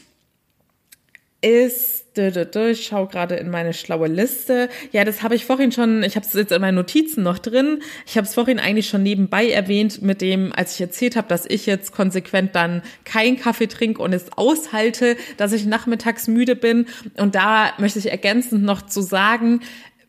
ist 1.42 2.02
ich 2.14 2.86
schaue 2.86 3.06
gerade 3.06 3.36
in 3.36 3.50
meine 3.50 3.72
schlaue 3.72 4.08
Liste. 4.08 4.68
Ja, 4.92 5.04
das 5.04 5.22
habe 5.22 5.34
ich 5.34 5.46
vorhin 5.46 5.72
schon, 5.72 6.02
ich 6.02 6.16
habe 6.16 6.26
es 6.26 6.32
jetzt 6.34 6.52
in 6.52 6.60
meinen 6.60 6.74
Notizen 6.74 7.22
noch 7.22 7.38
drin. 7.38 7.80
Ich 8.06 8.16
habe 8.16 8.26
es 8.26 8.34
vorhin 8.34 8.58
eigentlich 8.58 8.88
schon 8.88 9.02
nebenbei 9.02 9.50
erwähnt 9.50 10.02
mit 10.02 10.20
dem, 10.20 10.52
als 10.54 10.74
ich 10.74 10.80
erzählt 10.80 11.16
habe, 11.16 11.28
dass 11.28 11.46
ich 11.46 11.66
jetzt 11.66 11.92
konsequent 11.92 12.54
dann 12.54 12.82
keinen 13.04 13.38
Kaffee 13.38 13.66
trinke 13.66 14.02
und 14.02 14.12
es 14.12 14.26
aushalte, 14.36 15.16
dass 15.36 15.52
ich 15.52 15.64
nachmittags 15.64 16.28
müde 16.28 16.56
bin. 16.56 16.86
Und 17.16 17.34
da 17.34 17.72
möchte 17.78 17.98
ich 17.98 18.10
ergänzend 18.10 18.62
noch 18.62 18.82
zu 18.82 19.00
sagen, 19.00 19.60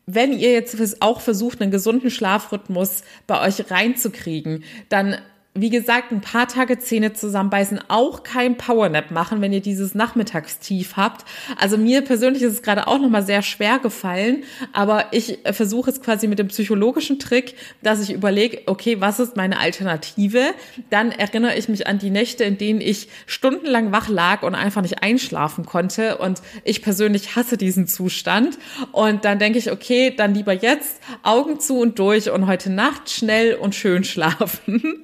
wenn 0.06 0.38
ihr 0.38 0.52
jetzt 0.52 1.00
auch 1.00 1.22
versucht, 1.22 1.62
einen 1.62 1.70
gesunden 1.70 2.10
Schlafrhythmus 2.10 3.04
bei 3.26 3.40
euch 3.40 3.70
reinzukriegen, 3.70 4.64
dann 4.90 5.16
wie 5.56 5.70
gesagt, 5.70 6.10
ein 6.10 6.20
paar 6.20 6.48
Tage 6.48 6.80
Zähne 6.80 7.12
zusammenbeißen, 7.12 7.78
auch 7.86 8.24
kein 8.24 8.56
Powernap 8.56 9.12
machen, 9.12 9.40
wenn 9.40 9.52
ihr 9.52 9.60
dieses 9.60 9.94
Nachmittagstief 9.94 10.96
habt. 10.96 11.24
Also 11.60 11.78
mir 11.78 12.02
persönlich 12.02 12.42
ist 12.42 12.54
es 12.54 12.62
gerade 12.62 12.88
auch 12.88 12.98
nochmal 12.98 13.22
sehr 13.22 13.40
schwer 13.40 13.78
gefallen, 13.78 14.42
aber 14.72 15.06
ich 15.12 15.38
versuche 15.52 15.90
es 15.90 16.02
quasi 16.02 16.26
mit 16.26 16.40
dem 16.40 16.48
psychologischen 16.48 17.20
Trick, 17.20 17.54
dass 17.82 18.02
ich 18.02 18.12
überlege, 18.12 18.62
okay, 18.66 19.00
was 19.00 19.20
ist 19.20 19.36
meine 19.36 19.60
Alternative? 19.60 20.42
Dann 20.90 21.12
erinnere 21.12 21.56
ich 21.56 21.68
mich 21.68 21.86
an 21.86 22.00
die 22.00 22.10
Nächte, 22.10 22.42
in 22.42 22.58
denen 22.58 22.80
ich 22.80 23.08
stundenlang 23.26 23.92
wach 23.92 24.08
lag 24.08 24.42
und 24.42 24.56
einfach 24.56 24.82
nicht 24.82 25.04
einschlafen 25.04 25.64
konnte 25.64 26.18
und 26.18 26.42
ich 26.64 26.82
persönlich 26.82 27.36
hasse 27.36 27.56
diesen 27.56 27.86
Zustand 27.86 28.58
und 28.90 29.24
dann 29.24 29.38
denke 29.38 29.60
ich, 29.60 29.70
okay, 29.70 30.12
dann 30.16 30.34
lieber 30.34 30.52
jetzt 30.52 31.00
Augen 31.22 31.60
zu 31.60 31.78
und 31.78 32.00
durch 32.00 32.28
und 32.28 32.48
heute 32.48 32.70
Nacht 32.70 33.08
schnell 33.08 33.54
und 33.54 33.76
schön 33.76 34.02
schlafen. 34.02 35.00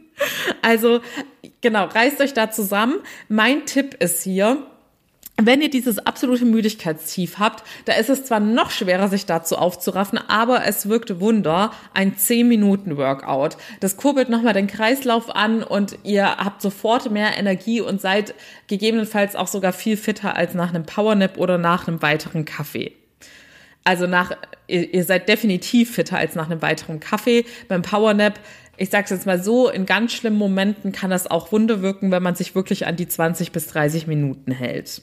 Also 0.63 1.01
genau, 1.61 1.87
reißt 1.87 2.21
euch 2.21 2.35
da 2.35 2.51
zusammen. 2.51 2.97
Mein 3.29 3.67
Tipp 3.67 3.95
ist 3.95 4.23
hier, 4.23 4.59
wenn 5.43 5.63
ihr 5.63 5.71
dieses 5.71 5.99
absolute 5.99 6.45
Müdigkeitstief 6.45 7.39
habt, 7.39 7.65
da 7.87 7.95
ist 7.95 8.11
es 8.11 8.25
zwar 8.25 8.41
noch 8.41 8.71
schwerer, 8.71 9.09
sich 9.09 9.25
dazu 9.25 9.57
aufzuraffen, 9.57 10.19
aber 10.29 10.67
es 10.67 10.89
wirkt 10.89 11.21
Wunder. 11.21 11.73
Ein 11.95 12.15
10-Minuten-Workout. 12.15 13.57
Das 13.81 13.97
kurbelt 13.97 14.29
nochmal 14.29 14.53
den 14.53 14.67
Kreislauf 14.67 15.35
an 15.35 15.63
und 15.63 15.99
ihr 16.03 16.27
habt 16.27 16.61
sofort 16.61 17.11
mehr 17.11 17.39
Energie 17.39 17.81
und 17.81 18.01
seid 18.01 18.35
gegebenenfalls 18.67 19.35
auch 19.35 19.47
sogar 19.49 19.73
viel 19.73 19.97
fitter 19.97 20.37
als 20.37 20.55
nach 20.55 20.71
einem 20.71 20.85
Powernap 20.85 21.39
oder 21.39 21.57
nach 21.57 21.89
einem 21.89 22.03
weiteren 22.03 22.45
Kaffee. 22.45 22.93
Also 23.83 24.07
nach, 24.07 24.37
ihr, 24.67 25.05
seid 25.05 25.29
definitiv 25.29 25.95
fitter 25.95 26.19
als 26.19 26.35
nach 26.35 26.51
einem 26.51 26.61
weiteren 26.61 27.01
Kaffee. 27.01 27.47
Beim 27.67 27.81
Powernap 27.81 28.39
ich 28.81 28.89
sage 28.89 29.05
es 29.05 29.11
jetzt 29.11 29.27
mal 29.27 29.43
so, 29.43 29.69
in 29.69 29.85
ganz 29.85 30.11
schlimmen 30.15 30.39
Momenten 30.39 30.91
kann 30.91 31.11
das 31.11 31.31
auch 31.31 31.53
Wunder 31.53 31.83
wirken, 31.83 32.11
wenn 32.11 32.23
man 32.23 32.35
sich 32.35 32.55
wirklich 32.55 32.87
an 32.87 32.97
die 32.97 33.07
20 33.07 33.53
bis 33.53 33.67
30 33.67 34.07
Minuten 34.07 34.53
hält. 34.53 35.03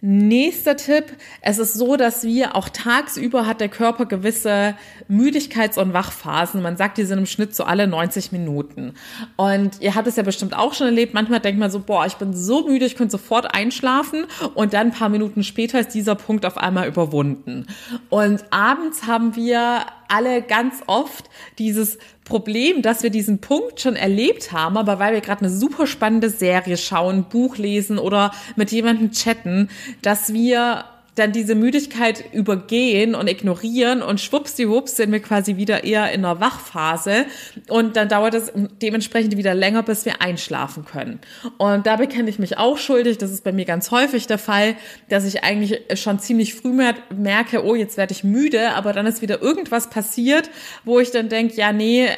Nächster 0.00 0.76
Tipp. 0.76 1.06
Es 1.40 1.58
ist 1.58 1.74
so, 1.74 1.96
dass 1.96 2.22
wir 2.22 2.54
auch 2.54 2.68
tagsüber 2.68 3.46
hat 3.46 3.60
der 3.60 3.70
Körper 3.70 4.06
gewisse 4.06 4.76
Müdigkeits- 5.08 5.78
und 5.78 5.92
Wachphasen. 5.92 6.62
Man 6.62 6.76
sagt, 6.76 6.98
die 6.98 7.04
sind 7.04 7.18
im 7.18 7.26
Schnitt 7.26 7.56
so 7.56 7.64
alle 7.64 7.88
90 7.88 8.30
Minuten. 8.30 8.92
Und 9.36 9.80
ihr 9.80 9.94
habt 9.96 10.06
es 10.06 10.16
ja 10.16 10.22
bestimmt 10.22 10.54
auch 10.54 10.74
schon 10.74 10.88
erlebt. 10.88 11.14
Manchmal 11.14 11.40
denkt 11.40 11.58
man 11.58 11.70
so, 11.70 11.80
boah, 11.80 12.06
ich 12.06 12.14
bin 12.14 12.32
so 12.34 12.68
müde, 12.68 12.84
ich 12.84 12.96
könnte 12.96 13.12
sofort 13.12 13.54
einschlafen. 13.54 14.26
Und 14.54 14.74
dann 14.74 14.88
ein 14.88 14.92
paar 14.92 15.08
Minuten 15.08 15.42
später 15.42 15.80
ist 15.80 15.94
dieser 15.94 16.14
Punkt 16.14 16.46
auf 16.46 16.58
einmal 16.58 16.86
überwunden. 16.86 17.66
Und 18.10 18.44
abends 18.50 19.06
haben 19.06 19.34
wir 19.34 19.86
alle 20.14 20.42
ganz 20.42 20.82
oft 20.86 21.28
dieses 21.58 21.98
Problem, 22.24 22.82
dass 22.82 23.02
wir 23.02 23.10
diesen 23.10 23.40
Punkt 23.40 23.80
schon 23.80 23.96
erlebt 23.96 24.52
haben, 24.52 24.76
aber 24.76 24.98
weil 24.98 25.12
wir 25.12 25.20
gerade 25.20 25.40
eine 25.44 25.50
super 25.50 25.86
spannende 25.86 26.30
Serie 26.30 26.76
schauen, 26.76 27.24
Buch 27.28 27.56
lesen 27.56 27.98
oder 27.98 28.32
mit 28.56 28.70
jemandem 28.70 29.10
chatten, 29.10 29.68
dass 30.02 30.32
wir 30.32 30.84
dann 31.14 31.32
diese 31.32 31.54
Müdigkeit 31.54 32.24
übergehen 32.32 33.14
und 33.14 33.28
ignorieren 33.28 34.02
und 34.02 34.20
schwuppsdiwupps 34.20 34.96
sind 34.96 35.12
wir 35.12 35.20
quasi 35.20 35.56
wieder 35.56 35.84
eher 35.84 36.10
in 36.12 36.24
einer 36.24 36.40
Wachphase 36.40 37.26
und 37.68 37.96
dann 37.96 38.08
dauert 38.08 38.34
es 38.34 38.52
dementsprechend 38.82 39.36
wieder 39.36 39.54
länger, 39.54 39.82
bis 39.82 40.04
wir 40.04 40.20
einschlafen 40.20 40.84
können. 40.84 41.20
Und 41.58 41.86
da 41.86 41.96
bekenne 41.96 42.28
ich 42.28 42.38
mich 42.38 42.58
auch 42.58 42.78
schuldig, 42.78 43.18
das 43.18 43.30
ist 43.30 43.44
bei 43.44 43.52
mir 43.52 43.64
ganz 43.64 43.90
häufig 43.90 44.26
der 44.26 44.38
Fall, 44.38 44.74
dass 45.08 45.24
ich 45.24 45.44
eigentlich 45.44 46.00
schon 46.00 46.18
ziemlich 46.18 46.54
früh 46.54 46.72
merke, 47.16 47.64
oh, 47.64 47.74
jetzt 47.74 47.96
werde 47.96 48.12
ich 48.12 48.24
müde, 48.24 48.72
aber 48.74 48.92
dann 48.92 49.06
ist 49.06 49.22
wieder 49.22 49.40
irgendwas 49.40 49.90
passiert, 49.90 50.50
wo 50.84 50.98
ich 50.98 51.12
dann 51.12 51.28
denke, 51.28 51.54
ja, 51.54 51.72
nee, 51.72 52.10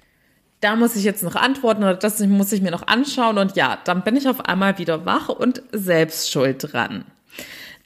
da 0.61 0.75
muss 0.75 0.97
ich 0.97 1.05
jetzt 1.05 1.23
noch 1.23 1.37
antworten 1.37 1.83
oder 1.83 1.95
das 1.95 2.19
muss 2.21 2.53
ich 2.53 2.63
mir 2.63 2.71
noch 2.71 2.87
anschauen 2.87 3.37
und 3.37 3.57
ja, 3.57 3.79
dann 3.85 4.03
bin 4.05 4.17
ich 4.17 4.27
auf 4.27 4.47
einmal 4.47 4.79
wieder 4.79 5.05
wach 5.05 5.29
und 5.29 5.63
selbst 5.73 6.31
schuld 6.31 6.73
dran. 6.73 7.05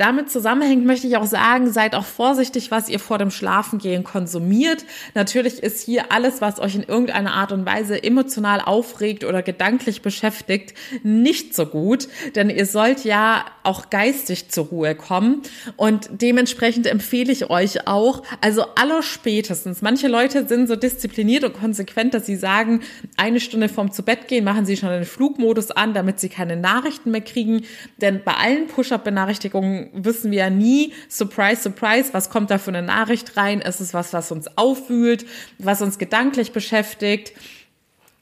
Damit 0.00 0.30
zusammenhängt 0.30 0.86
möchte 0.86 1.06
ich 1.06 1.18
auch 1.18 1.26
sagen, 1.26 1.70
seid 1.70 1.94
auch 1.94 2.06
vorsichtig, 2.06 2.70
was 2.70 2.88
ihr 2.88 2.98
vor 2.98 3.18
dem 3.18 3.30
Schlafengehen 3.30 4.02
konsumiert. 4.02 4.86
Natürlich 5.12 5.62
ist 5.62 5.84
hier 5.84 6.10
alles, 6.10 6.40
was 6.40 6.58
euch 6.58 6.74
in 6.74 6.84
irgendeiner 6.84 7.34
Art 7.34 7.52
und 7.52 7.66
Weise 7.66 8.02
emotional 8.02 8.62
aufregt 8.62 9.24
oder 9.24 9.42
gedanklich 9.42 10.00
beschäftigt, 10.00 10.72
nicht 11.02 11.54
so 11.54 11.66
gut, 11.66 12.08
denn 12.34 12.48
ihr 12.48 12.64
sollt 12.64 13.04
ja 13.04 13.44
auch 13.62 13.90
geistig 13.90 14.48
zur 14.48 14.68
Ruhe 14.68 14.94
kommen. 14.94 15.42
Und 15.76 16.08
dementsprechend 16.10 16.86
empfehle 16.86 17.30
ich 17.30 17.50
euch 17.50 17.86
auch, 17.86 18.22
also 18.40 18.64
aller 18.76 19.02
spätestens, 19.02 19.82
manche 19.82 20.08
Leute 20.08 20.48
sind 20.48 20.66
so 20.66 20.76
diszipliniert 20.76 21.44
und 21.44 21.52
konsequent, 21.52 22.14
dass 22.14 22.24
sie 22.24 22.36
sagen, 22.36 22.80
eine 23.18 23.38
Stunde 23.38 23.68
vorm 23.68 23.92
zu 23.92 24.02
Bett 24.02 24.28
gehen, 24.28 24.44
machen 24.44 24.64
sie 24.64 24.78
schon 24.78 24.88
den 24.88 25.04
Flugmodus 25.04 25.70
an, 25.70 25.92
damit 25.92 26.20
sie 26.20 26.30
keine 26.30 26.56
Nachrichten 26.56 27.10
mehr 27.10 27.20
kriegen, 27.20 27.66
denn 28.00 28.22
bei 28.24 28.32
allen 28.32 28.66
Push-Up-Benachrichtigungen 28.66 29.89
wissen 29.92 30.30
wir 30.30 30.38
ja 30.38 30.50
nie, 30.50 30.92
surprise, 31.08 31.62
surprise, 31.62 32.12
was 32.12 32.30
kommt 32.30 32.50
da 32.50 32.58
für 32.58 32.70
eine 32.70 32.82
Nachricht 32.82 33.36
rein? 33.36 33.60
Ist 33.60 33.80
es 33.80 33.94
was, 33.94 34.12
was 34.12 34.30
uns 34.32 34.56
aufwühlt, 34.56 35.26
was 35.58 35.82
uns 35.82 35.98
gedanklich 35.98 36.52
beschäftigt? 36.52 37.32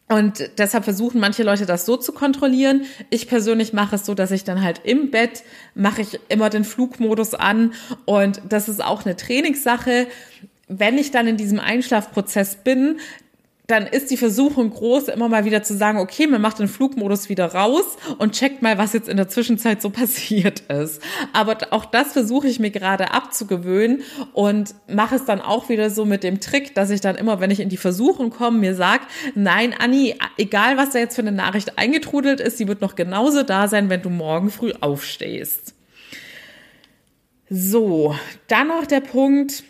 Und 0.08 0.50
deshalb 0.56 0.84
versuchen 0.84 1.20
manche 1.20 1.42
Leute 1.42 1.66
das 1.66 1.84
so 1.84 1.98
zu 1.98 2.12
kontrollieren. 2.12 2.86
Ich 3.10 3.28
persönlich 3.28 3.74
mache 3.74 3.96
es 3.96 4.06
so, 4.06 4.14
dass 4.14 4.30
ich 4.30 4.42
dann 4.42 4.62
halt 4.62 4.80
im 4.84 5.10
Bett 5.10 5.42
mache 5.74 6.00
ich 6.00 6.18
immer 6.30 6.48
den 6.48 6.64
Flugmodus 6.64 7.34
an 7.34 7.74
und 8.06 8.40
das 8.48 8.70
ist 8.70 8.82
auch 8.82 9.04
eine 9.04 9.16
Trainingssache. 9.16 10.06
Wenn 10.66 10.96
ich 10.96 11.10
dann 11.10 11.26
in 11.26 11.36
diesem 11.36 11.60
Einschlafprozess 11.60 12.56
bin, 12.56 13.00
dann 13.68 13.86
ist 13.86 14.10
die 14.10 14.16
Versuchung 14.16 14.70
groß, 14.70 15.08
immer 15.08 15.28
mal 15.28 15.44
wieder 15.44 15.62
zu 15.62 15.76
sagen, 15.76 15.98
okay, 15.98 16.26
man 16.26 16.40
macht 16.40 16.58
den 16.58 16.68
Flugmodus 16.68 17.28
wieder 17.28 17.52
raus 17.52 17.84
und 18.16 18.32
checkt 18.32 18.62
mal, 18.62 18.78
was 18.78 18.94
jetzt 18.94 19.10
in 19.10 19.18
der 19.18 19.28
Zwischenzeit 19.28 19.82
so 19.82 19.90
passiert 19.98 20.60
ist. 20.60 21.02
Aber 21.34 21.58
auch 21.70 21.84
das 21.84 22.14
versuche 22.14 22.48
ich 22.48 22.58
mir 22.58 22.70
gerade 22.70 23.12
abzugewöhnen 23.12 24.02
und 24.32 24.74
mache 24.88 25.16
es 25.16 25.26
dann 25.26 25.42
auch 25.42 25.68
wieder 25.68 25.90
so 25.90 26.06
mit 26.06 26.24
dem 26.24 26.40
Trick, 26.40 26.74
dass 26.74 26.88
ich 26.88 27.02
dann 27.02 27.16
immer, 27.16 27.40
wenn 27.40 27.50
ich 27.50 27.60
in 27.60 27.68
die 27.68 27.76
Versuchung 27.76 28.30
komme, 28.30 28.58
mir 28.58 28.74
sage, 28.74 29.02
nein, 29.34 29.74
Anni, 29.78 30.14
egal 30.38 30.78
was 30.78 30.90
da 30.90 30.98
jetzt 30.98 31.16
für 31.16 31.22
eine 31.22 31.32
Nachricht 31.32 31.78
eingetrudelt 31.78 32.40
ist, 32.40 32.56
sie 32.56 32.68
wird 32.68 32.80
noch 32.80 32.94
genauso 32.94 33.42
da 33.42 33.68
sein, 33.68 33.90
wenn 33.90 34.00
du 34.00 34.08
morgen 34.08 34.50
früh 34.50 34.72
aufstehst. 34.80 35.74
So, 37.50 38.16
dann 38.46 38.68
noch 38.68 38.86
der 38.86 39.00
Punkt, 39.00 39.62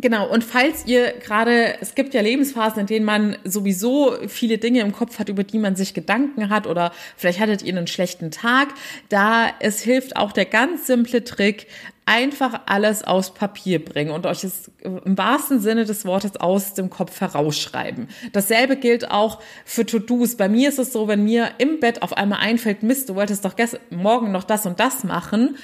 Genau, 0.00 0.28
und 0.28 0.42
falls 0.42 0.86
ihr 0.86 1.12
gerade, 1.12 1.80
es 1.80 1.94
gibt 1.94 2.14
ja 2.14 2.20
Lebensphasen, 2.20 2.80
in 2.80 2.86
denen 2.86 3.04
man 3.06 3.36
sowieso 3.44 4.16
viele 4.26 4.58
Dinge 4.58 4.80
im 4.80 4.90
Kopf 4.90 5.20
hat, 5.20 5.28
über 5.28 5.44
die 5.44 5.58
man 5.58 5.76
sich 5.76 5.94
Gedanken 5.94 6.48
hat 6.48 6.66
oder 6.66 6.90
vielleicht 7.16 7.38
hattet 7.38 7.62
ihr 7.62 7.76
einen 7.76 7.86
schlechten 7.86 8.32
Tag, 8.32 8.74
da 9.08 9.50
es 9.60 9.80
hilft 9.80 10.16
auch 10.16 10.32
der 10.32 10.46
ganz 10.46 10.88
simple 10.88 11.22
Trick, 11.22 11.68
einfach 12.06 12.62
alles 12.66 13.04
aus 13.04 13.32
Papier 13.32 13.82
bringen 13.82 14.10
und 14.10 14.26
euch 14.26 14.44
es 14.44 14.70
im 14.82 15.16
wahrsten 15.16 15.60
Sinne 15.60 15.84
des 15.84 16.04
Wortes 16.04 16.36
aus 16.36 16.74
dem 16.74 16.90
Kopf 16.90 17.20
herausschreiben. 17.20 18.08
Dasselbe 18.32 18.76
gilt 18.76 19.10
auch 19.10 19.40
für 19.64 19.86
To-Dos. 19.86 20.36
Bei 20.36 20.48
mir 20.48 20.68
ist 20.68 20.78
es 20.78 20.92
so, 20.92 21.08
wenn 21.08 21.24
mir 21.24 21.52
im 21.58 21.80
Bett 21.80 22.02
auf 22.02 22.16
einmal 22.16 22.40
einfällt, 22.40 22.82
Mist, 22.82 23.08
du 23.08 23.14
wolltest 23.14 23.44
doch 23.44 23.56
gestern, 23.56 23.80
morgen 23.90 24.32
noch 24.32 24.44
das 24.44 24.66
und 24.66 24.80
das 24.80 25.04
machen, 25.04 25.56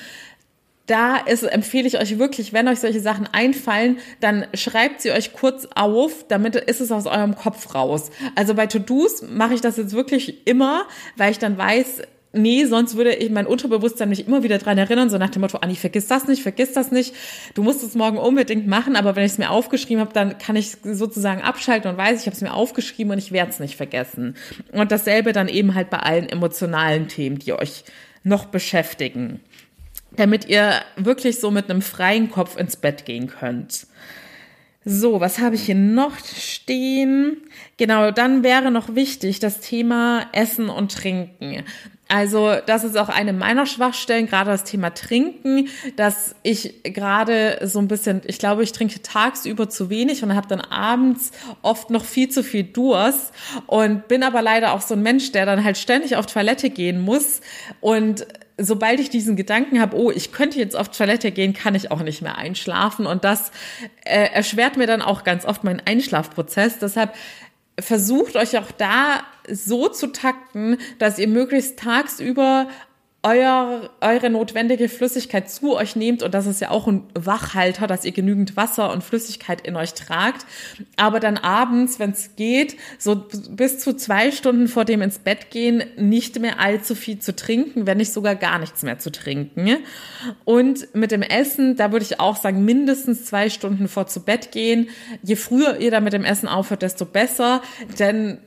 da 0.90 1.16
ist, 1.16 1.44
empfehle 1.44 1.87
ich 1.87 2.00
euch 2.00 2.18
wirklich, 2.18 2.52
wenn 2.52 2.66
euch 2.68 2.80
solche 2.80 3.00
Sachen 3.00 3.28
einfallen, 3.30 3.99
dann 4.20 4.47
schreibt 4.54 5.00
sie 5.00 5.12
euch 5.12 5.32
kurz 5.32 5.68
auf, 5.75 6.26
damit 6.28 6.56
ist 6.56 6.80
es 6.80 6.90
aus 6.90 7.06
eurem 7.06 7.37
Kopf 7.37 7.75
raus. 7.75 8.11
Also 8.35 8.54
bei 8.54 8.66
To-Dos 8.66 9.23
mache 9.30 9.54
ich 9.54 9.61
das 9.61 9.76
jetzt 9.76 9.92
wirklich 9.92 10.47
immer, 10.47 10.82
weil 11.16 11.30
ich 11.30 11.38
dann 11.38 11.56
weiß, 11.56 12.02
nee, 12.32 12.64
sonst 12.64 12.97
würde 12.97 13.14
ich 13.14 13.30
mein 13.30 13.47
Unterbewusstsein 13.47 14.09
mich 14.09 14.26
immer 14.26 14.42
wieder 14.42 14.59
dran 14.59 14.78
erinnern, 14.78 15.11
so 15.11 15.18
nach 15.18 15.30
dem 15.30 15.42
Motto, 15.42 15.59
Anni, 15.59 15.76
vergiss 15.76 16.09
das 16.09 16.26
nicht, 16.26 16.42
vergiss 16.42 16.73
das 16.73 16.90
nicht, 16.90 17.14
du 17.54 17.62
musst 17.62 17.82
es 17.82 17.94
morgen 17.94 18.18
unbedingt 18.18 18.66
machen, 18.66 18.97
aber 18.97 19.16
wenn 19.16 19.25
ich 19.25 19.32
es 19.32 19.38
mir 19.38 19.50
aufgeschrieben 19.50 20.00
habe, 20.00 20.12
dann 20.12 20.38
kann 20.38 20.56
ich 20.56 20.76
sozusagen 20.82 21.42
abschalten 21.42 21.90
und 21.90 21.97
weiß, 21.97 22.20
ich 22.20 22.26
habe 22.26 22.35
es 22.35 22.42
mir 22.42 22.52
aufgeschrieben 22.52 23.12
und 23.12 23.18
ich 23.18 23.32
werde 23.32 23.50
es 23.50 23.61
nicht 23.61 23.76
vergessen. 23.76 24.37
Und 24.73 24.92
dasselbe 24.92 25.32
dann 25.32 25.49
eben 25.49 25.75
halt 25.75 25.90
bei 25.90 25.99
allen 25.99 26.28
emotionalen 26.28 27.09
Themen, 27.09 27.38
die 27.38 27.52
euch 27.52 27.85
noch 28.23 28.47
beschäftigen 28.47 29.40
damit 30.17 30.47
ihr 30.47 30.75
wirklich 30.97 31.40
so 31.40 31.50
mit 31.50 31.71
einem 31.71 31.83
freien 31.83 32.31
Kopf 32.31 32.57
ins 32.57 32.76
Bett 32.76 33.05
gehen 33.05 33.29
könnt. 33.29 33.87
So, 34.85 35.21
was 35.21 35.38
habe 35.38 35.57
ich 35.57 35.62
hier 35.62 35.75
noch 35.75 36.17
stehen? 36.19 37.37
Genau, 37.76 38.11
dann 38.12 38.43
wäre 38.43 38.71
noch 38.71 38.95
wichtig 38.95 39.38
das 39.38 39.61
Thema 39.61 40.26
Essen 40.33 40.71
und 40.71 40.93
Trinken. 40.93 41.64
Also 42.09 42.57
das 42.67 42.83
ist 42.83 42.97
auch 42.97 43.09
eine 43.09 43.33
meiner 43.33 43.67
Schwachstellen, 43.67 44.26
gerade 44.26 44.50
das 44.50 44.64
Thema 44.64 44.90
Trinken, 44.90 45.69
dass 45.95 46.35
ich 46.43 46.83
gerade 46.83 47.61
so 47.64 47.79
ein 47.79 47.87
bisschen, 47.87 48.23
ich 48.26 48.38
glaube, 48.38 48.64
ich 48.64 48.73
trinke 48.73 49.00
tagsüber 49.00 49.69
zu 49.69 49.90
wenig 49.90 50.25
und 50.25 50.35
habe 50.35 50.49
dann 50.49 50.61
abends 50.61 51.31
oft 51.62 51.90
noch 51.90 52.05
viel 52.05 52.29
zu 52.29 52.43
viel 52.43 52.64
Durst 52.64 53.33
und 53.67 54.09
bin 54.09 54.25
aber 54.25 54.43
leider 54.43 54.73
auch 54.73 54.81
so 54.81 54.95
ein 54.95 55.02
Mensch, 55.02 55.31
der 55.31 55.47
dann 55.47 55.62
halt 55.62 55.79
ständig 55.79 56.17
auf 56.17 56.26
Toilette 56.26 56.71
gehen 56.71 57.00
muss 57.00 57.43
und 57.81 58.26
sobald 58.61 59.00
ich 59.00 59.11
diesen 59.11 59.37
Gedanken 59.37 59.81
habe, 59.81 59.97
oh, 59.97 60.11
ich 60.11 60.33
könnte 60.33 60.59
jetzt 60.59 60.76
auf 60.76 60.90
Toilette 60.90 61.33
gehen, 61.33 61.55
kann 61.55 61.75
ich 61.75 61.90
auch 61.90 62.02
nicht 62.02 62.23
mehr 62.23 62.37
einschlafen. 62.37 63.07
Und 63.07 63.25
das 63.25 63.50
äh, 64.05 64.29
erschwert 64.33 64.76
mir 64.76 64.87
dann 64.87 65.02
auch 65.02 65.25
ganz 65.25 65.45
oft 65.45 65.64
meinen 65.64 65.83
Einschlafprozess. 65.85 66.79
Deshalb 66.79 67.14
versucht 67.79 68.37
euch 68.37 68.59
auch 68.59 68.71
da 68.73 69.23
so 69.50 69.88
zu 69.88 70.09
takten, 70.09 70.79
dass 70.99 71.19
ihr 71.19 71.29
möglichst 71.29 71.79
tagsüber 71.79 72.69
euer, 73.22 73.90
eure 74.00 74.30
notwendige 74.30 74.88
Flüssigkeit 74.88 75.50
zu 75.50 75.76
euch 75.76 75.94
nehmt 75.94 76.22
und 76.22 76.32
das 76.32 76.46
ist 76.46 76.60
ja 76.60 76.70
auch 76.70 76.86
ein 76.86 77.02
Wachhalter, 77.14 77.86
dass 77.86 78.06
ihr 78.06 78.12
genügend 78.12 78.56
Wasser 78.56 78.90
und 78.92 79.04
Flüssigkeit 79.04 79.60
in 79.60 79.76
euch 79.76 79.92
tragt. 79.92 80.46
Aber 80.96 81.20
dann 81.20 81.36
abends, 81.36 81.98
wenn 81.98 82.12
es 82.12 82.34
geht, 82.36 82.76
so 82.98 83.26
bis 83.50 83.78
zu 83.78 83.94
zwei 83.94 84.30
Stunden 84.30 84.68
vor 84.68 84.86
dem 84.86 85.02
ins 85.02 85.18
Bett 85.18 85.50
gehen, 85.50 85.84
nicht 85.98 86.40
mehr 86.40 86.60
allzu 86.60 86.94
viel 86.94 87.18
zu 87.18 87.36
trinken, 87.36 87.86
wenn 87.86 87.98
nicht 87.98 88.12
sogar 88.12 88.36
gar 88.36 88.58
nichts 88.58 88.82
mehr 88.82 88.98
zu 88.98 89.12
trinken. 89.12 89.76
Und 90.46 90.94
mit 90.94 91.10
dem 91.10 91.22
Essen, 91.22 91.76
da 91.76 91.92
würde 91.92 92.06
ich 92.06 92.20
auch 92.20 92.36
sagen, 92.36 92.64
mindestens 92.64 93.26
zwei 93.26 93.50
Stunden 93.50 93.88
vor 93.88 94.06
zu 94.06 94.24
Bett 94.24 94.50
gehen. 94.50 94.88
Je 95.22 95.36
früher 95.36 95.78
ihr 95.78 95.90
da 95.90 96.00
mit 96.00 96.14
dem 96.14 96.24
Essen 96.24 96.48
aufhört, 96.48 96.80
desto 96.80 97.04
besser, 97.04 97.60
denn 97.98 98.38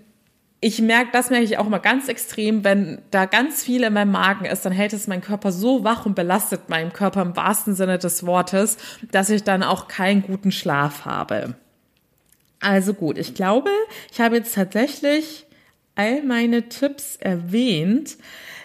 ich 0.63 0.81
merke, 0.81 1.11
das 1.11 1.29
merke 1.29 1.43
ich 1.43 1.57
auch 1.57 1.67
mal 1.67 1.79
ganz 1.79 2.07
extrem, 2.07 2.63
wenn 2.63 3.01
da 3.11 3.25
ganz 3.25 3.63
viel 3.63 3.83
in 3.83 3.93
meinem 3.93 4.11
Magen 4.11 4.45
ist, 4.45 4.65
dann 4.65 4.71
hält 4.71 4.93
es 4.93 5.07
meinen 5.07 5.21
Körper 5.21 5.51
so 5.51 5.83
wach 5.83 6.05
und 6.05 6.15
belastet 6.15 6.69
meinen 6.69 6.93
Körper 6.93 7.21
im 7.21 7.35
wahrsten 7.35 7.75
Sinne 7.75 7.97
des 7.97 8.25
Wortes, 8.25 8.77
dass 9.11 9.29
ich 9.29 9.43
dann 9.43 9.61
auch 9.61 9.89
keinen 9.89 10.21
guten 10.21 10.51
Schlaf 10.51 11.03
habe. 11.03 11.55
Also 12.61 12.93
gut, 12.93 13.17
ich 13.17 13.35
glaube, 13.35 13.69
ich 14.09 14.21
habe 14.21 14.37
jetzt 14.37 14.55
tatsächlich 14.55 15.45
all 15.95 16.23
meine 16.23 16.69
Tipps 16.69 17.17
erwähnt. 17.17 18.17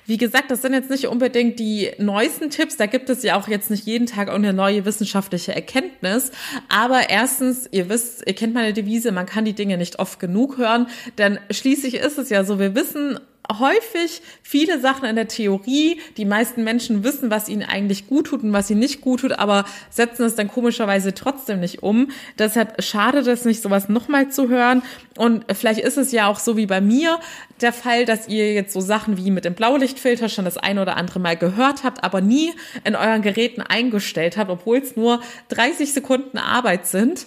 Wie 0.09 0.17
gesagt, 0.17 0.51
das 0.51 0.63
sind 0.63 0.73
jetzt 0.73 0.89
nicht 0.89 1.07
unbedingt 1.07 1.59
die 1.59 1.91
neuesten 1.99 2.49
Tipps. 2.49 2.79
Da 2.79 2.87
gibt 2.87 3.11
es 3.11 3.23
ja 3.23 3.39
auch 3.39 3.47
jetzt 3.47 3.71
nicht 3.71 3.85
jeden 3.85 4.07
Tag 4.07 4.31
eine 4.31 4.55
neue 4.55 4.87
wissenschaftliche 4.87 5.55
Erkenntnis. 5.55 6.31
Aber 6.71 7.11
erstens, 7.11 7.69
ihr 7.73 7.91
wisst, 7.91 8.27
ihr 8.27 8.35
kennt 8.35 8.55
meine 8.55 8.73
Devise, 8.73 9.13
man 9.13 9.27
kann 9.27 9.45
die 9.45 9.53
Dinge 9.53 9.77
nicht 9.77 9.99
oft 9.99 10.19
genug 10.19 10.57
hören. 10.57 10.87
Denn 11.19 11.39
schließlich 11.51 11.97
ist 11.97 12.17
es 12.17 12.31
ja 12.31 12.43
so, 12.45 12.59
wir 12.59 12.75
wissen 12.75 13.21
häufig 13.51 14.21
viele 14.43 14.81
Sachen 14.81 15.09
in 15.09 15.17
der 15.17 15.29
Theorie. 15.29 16.01
Die 16.17 16.25
meisten 16.25 16.65
Menschen 16.65 17.05
wissen, 17.05 17.31
was 17.31 17.49
ihnen 17.49 17.63
eigentlich 17.63 18.07
gut 18.07 18.27
tut 18.27 18.43
und 18.43 18.53
was 18.53 18.71
ihnen 18.71 18.81
nicht 18.81 19.01
gut 19.01 19.21
tut, 19.21 19.33
aber 19.33 19.65
setzen 19.91 20.25
es 20.25 20.35
dann 20.35 20.49
komischerweise 20.49 21.15
trotzdem 21.15 21.61
nicht 21.61 21.83
um. 21.83 22.11
Deshalb 22.39 22.83
schadet 22.83 23.27
es 23.27 23.45
nicht, 23.45 23.63
sowas 23.63 23.89
nochmal 23.89 24.31
zu 24.31 24.49
hören. 24.49 24.83
Und 25.17 25.45
vielleicht 25.53 25.81
ist 25.81 25.97
es 25.97 26.13
ja 26.13 26.27
auch 26.27 26.39
so 26.39 26.57
wie 26.57 26.67
bei 26.67 26.81
mir 26.81 27.19
der 27.61 27.73
Fall, 27.73 28.05
dass 28.05 28.29
ihr 28.29 28.53
jetzt 28.53 28.73
so 28.73 28.81
Sachen 28.81 29.17
wie 29.17 29.31
mit 29.31 29.45
dem 29.45 29.55
Blaulichtfilter 29.55 30.29
schon 30.29 30.45
das 30.45 30.59
eine 30.59 30.83
oder 30.83 30.97
andere 30.97 31.19
Mal 31.19 31.37
gehört 31.37 31.85
habt, 31.85 32.05
aber 32.05 32.21
nie 32.21 32.53
in 32.85 32.97
euren 32.97 33.23
Geräten 33.23 33.63
eingestellt 33.63 34.37
habt, 34.37 34.51
obwohl 34.51 34.79
es 34.79 34.97
nur 34.97 35.21
30 35.49 35.93
Sekunden 35.93 36.39
Arbeit 36.39 36.87
sind. 36.87 37.27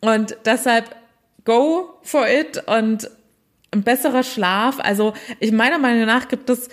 Und 0.00 0.36
deshalb 0.44 0.94
go 1.44 1.90
for 2.02 2.28
it 2.28 2.62
und 2.66 3.10
ein 3.72 3.82
besserer 3.82 4.22
Schlaf. 4.22 4.78
Also 4.78 5.14
ich 5.40 5.52
meiner 5.52 5.78
Meinung 5.78 6.06
nach 6.06 6.28
gibt 6.28 6.48
es 6.50 6.68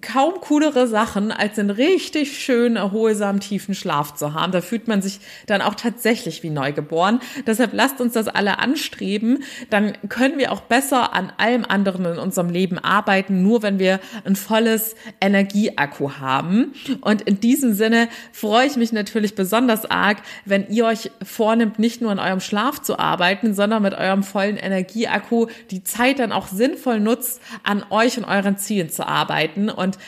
kaum 0.00 0.34
coolere 0.40 0.86
Sachen, 0.86 1.32
als 1.32 1.58
einen 1.58 1.70
richtig 1.70 2.38
schönen, 2.38 2.76
erholsamen, 2.76 3.40
tiefen 3.40 3.74
Schlaf 3.74 4.14
zu 4.14 4.34
haben. 4.34 4.52
Da 4.52 4.60
fühlt 4.60 4.86
man 4.86 5.02
sich 5.02 5.20
dann 5.46 5.60
auch 5.60 5.74
tatsächlich 5.74 6.42
wie 6.42 6.50
neugeboren. 6.50 7.20
Deshalb 7.46 7.72
lasst 7.72 8.00
uns 8.00 8.12
das 8.12 8.28
alle 8.28 8.58
anstreben. 8.58 9.42
Dann 9.70 9.92
können 10.08 10.38
wir 10.38 10.52
auch 10.52 10.60
besser 10.60 11.14
an 11.14 11.32
allem 11.36 11.64
anderen 11.66 12.04
in 12.04 12.18
unserem 12.18 12.50
Leben 12.50 12.78
arbeiten, 12.78 13.42
nur 13.42 13.62
wenn 13.62 13.78
wir 13.78 14.00
ein 14.24 14.36
volles 14.36 14.94
Energieakku 15.20 16.12
haben. 16.12 16.74
Und 17.00 17.22
in 17.22 17.40
diesem 17.40 17.74
Sinne 17.74 18.08
freue 18.32 18.66
ich 18.66 18.76
mich 18.76 18.92
natürlich 18.92 19.34
besonders 19.34 19.90
arg, 19.90 20.18
wenn 20.44 20.68
ihr 20.68 20.86
euch 20.86 21.10
vornimmt, 21.22 21.78
nicht 21.78 22.00
nur 22.00 22.12
an 22.12 22.18
eurem 22.18 22.40
Schlaf 22.40 22.80
zu 22.82 22.98
arbeiten, 22.98 23.54
sondern 23.54 23.82
mit 23.82 23.94
eurem 23.94 24.22
vollen 24.22 24.56
Energieakku 24.56 25.46
die 25.70 25.82
Zeit 25.82 26.18
dann 26.18 26.32
auch 26.32 26.46
sinnvoll 26.46 27.00
nutzt, 27.00 27.40
an 27.64 27.84
euch 27.90 28.18
und 28.18 28.24
euren 28.24 28.58
Zielen 28.58 28.90
zu 28.90 29.06
arbeiten 29.06 29.71
und 29.72 29.98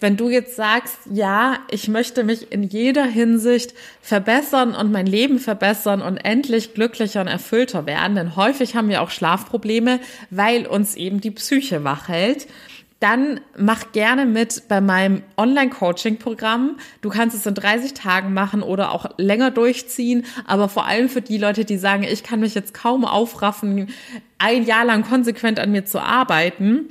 wenn 0.00 0.16
du 0.18 0.28
jetzt 0.28 0.56
sagst, 0.56 0.98
ja, 1.10 1.60
ich 1.70 1.88
möchte 1.88 2.24
mich 2.24 2.52
in 2.52 2.62
jeder 2.62 3.04
Hinsicht 3.04 3.72
verbessern 4.02 4.74
und 4.74 4.92
mein 4.92 5.06
Leben 5.06 5.38
verbessern 5.38 6.02
und 6.02 6.18
endlich 6.18 6.74
glücklicher 6.74 7.22
und 7.22 7.26
erfüllter 7.26 7.86
werden, 7.86 8.14
denn 8.14 8.36
häufig 8.36 8.76
haben 8.76 8.90
wir 8.90 9.00
auch 9.00 9.10
Schlafprobleme, 9.10 10.00
weil 10.28 10.66
uns 10.66 10.94
eben 10.96 11.22
die 11.22 11.30
Psyche 11.30 11.84
wach 11.84 12.08
hält, 12.08 12.46
dann 13.00 13.40
mach 13.56 13.92
gerne 13.92 14.24
mit 14.24 14.68
bei 14.68 14.80
meinem 14.80 15.22
Online-Coaching-Programm. 15.36 16.76
Du 17.00 17.10
kannst 17.10 17.36
es 17.36 17.44
in 17.44 17.54
30 17.54 17.94
Tagen 17.94 18.32
machen 18.32 18.62
oder 18.62 18.92
auch 18.92 19.10
länger 19.18 19.50
durchziehen, 19.50 20.24
aber 20.46 20.68
vor 20.68 20.86
allem 20.86 21.08
für 21.08 21.20
die 21.20 21.38
Leute, 21.38 21.64
die 21.64 21.76
sagen, 21.76 22.02
ich 22.02 22.22
kann 22.22 22.40
mich 22.40 22.54
jetzt 22.54 22.74
kaum 22.74 23.04
aufraffen, 23.04 23.88
ein 24.38 24.64
Jahr 24.64 24.84
lang 24.84 25.02
konsequent 25.02 25.60
an 25.60 25.72
mir 25.72 25.84
zu 25.84 26.00
arbeiten, 26.00 26.88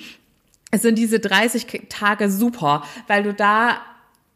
sind 0.81 0.97
diese 0.97 1.19
30 1.19 1.87
Tage 1.89 2.29
super, 2.29 2.83
weil 3.07 3.23
du 3.23 3.33
da 3.33 3.77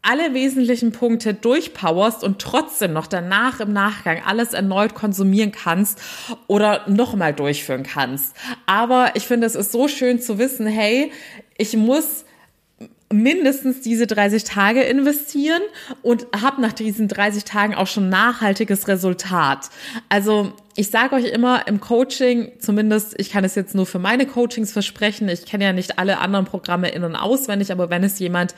alle 0.02 0.32
wesentlichen 0.32 0.92
Punkte 0.92 1.34
durchpowerst 1.34 2.22
und 2.22 2.38
trotzdem 2.40 2.92
noch 2.92 3.06
danach 3.06 3.60
im 3.60 3.72
Nachgang 3.72 4.22
alles 4.24 4.54
erneut 4.54 4.94
konsumieren 4.94 5.52
kannst 5.52 6.00
oder 6.46 6.88
nochmal 6.88 7.34
durchführen 7.34 7.82
kannst. 7.82 8.34
Aber 8.66 9.12
ich 9.14 9.26
finde, 9.26 9.46
es 9.46 9.54
ist 9.54 9.72
so 9.72 9.88
schön 9.88 10.20
zu 10.20 10.38
wissen, 10.38 10.66
hey, 10.66 11.12
ich 11.56 11.76
muss 11.76 12.24
mindestens 13.12 13.80
diese 13.80 14.06
30 14.06 14.44
Tage 14.44 14.82
investieren 14.82 15.62
und 16.02 16.26
habe 16.40 16.60
nach 16.60 16.72
diesen 16.72 17.08
30 17.08 17.44
Tagen 17.44 17.74
auch 17.74 17.86
schon 17.86 18.08
nachhaltiges 18.08 18.86
Resultat. 18.86 19.70
Also 20.08 20.52
ich 20.78 20.90
sage 20.90 21.16
euch 21.16 21.24
immer 21.24 21.66
im 21.66 21.80
Coaching, 21.80 22.52
zumindest 22.60 23.16
ich 23.18 23.32
kann 23.32 23.42
es 23.42 23.56
jetzt 23.56 23.74
nur 23.74 23.84
für 23.84 23.98
meine 23.98 24.26
Coachings 24.26 24.70
versprechen, 24.70 25.28
ich 25.28 25.44
kenne 25.44 25.64
ja 25.64 25.72
nicht 25.72 25.98
alle 25.98 26.18
anderen 26.18 26.44
Programme 26.44 26.88
in 26.88 27.02
und 27.02 27.16
auswendig, 27.16 27.72
aber 27.72 27.90
wenn 27.90 28.04
es 28.04 28.20
jemand 28.20 28.54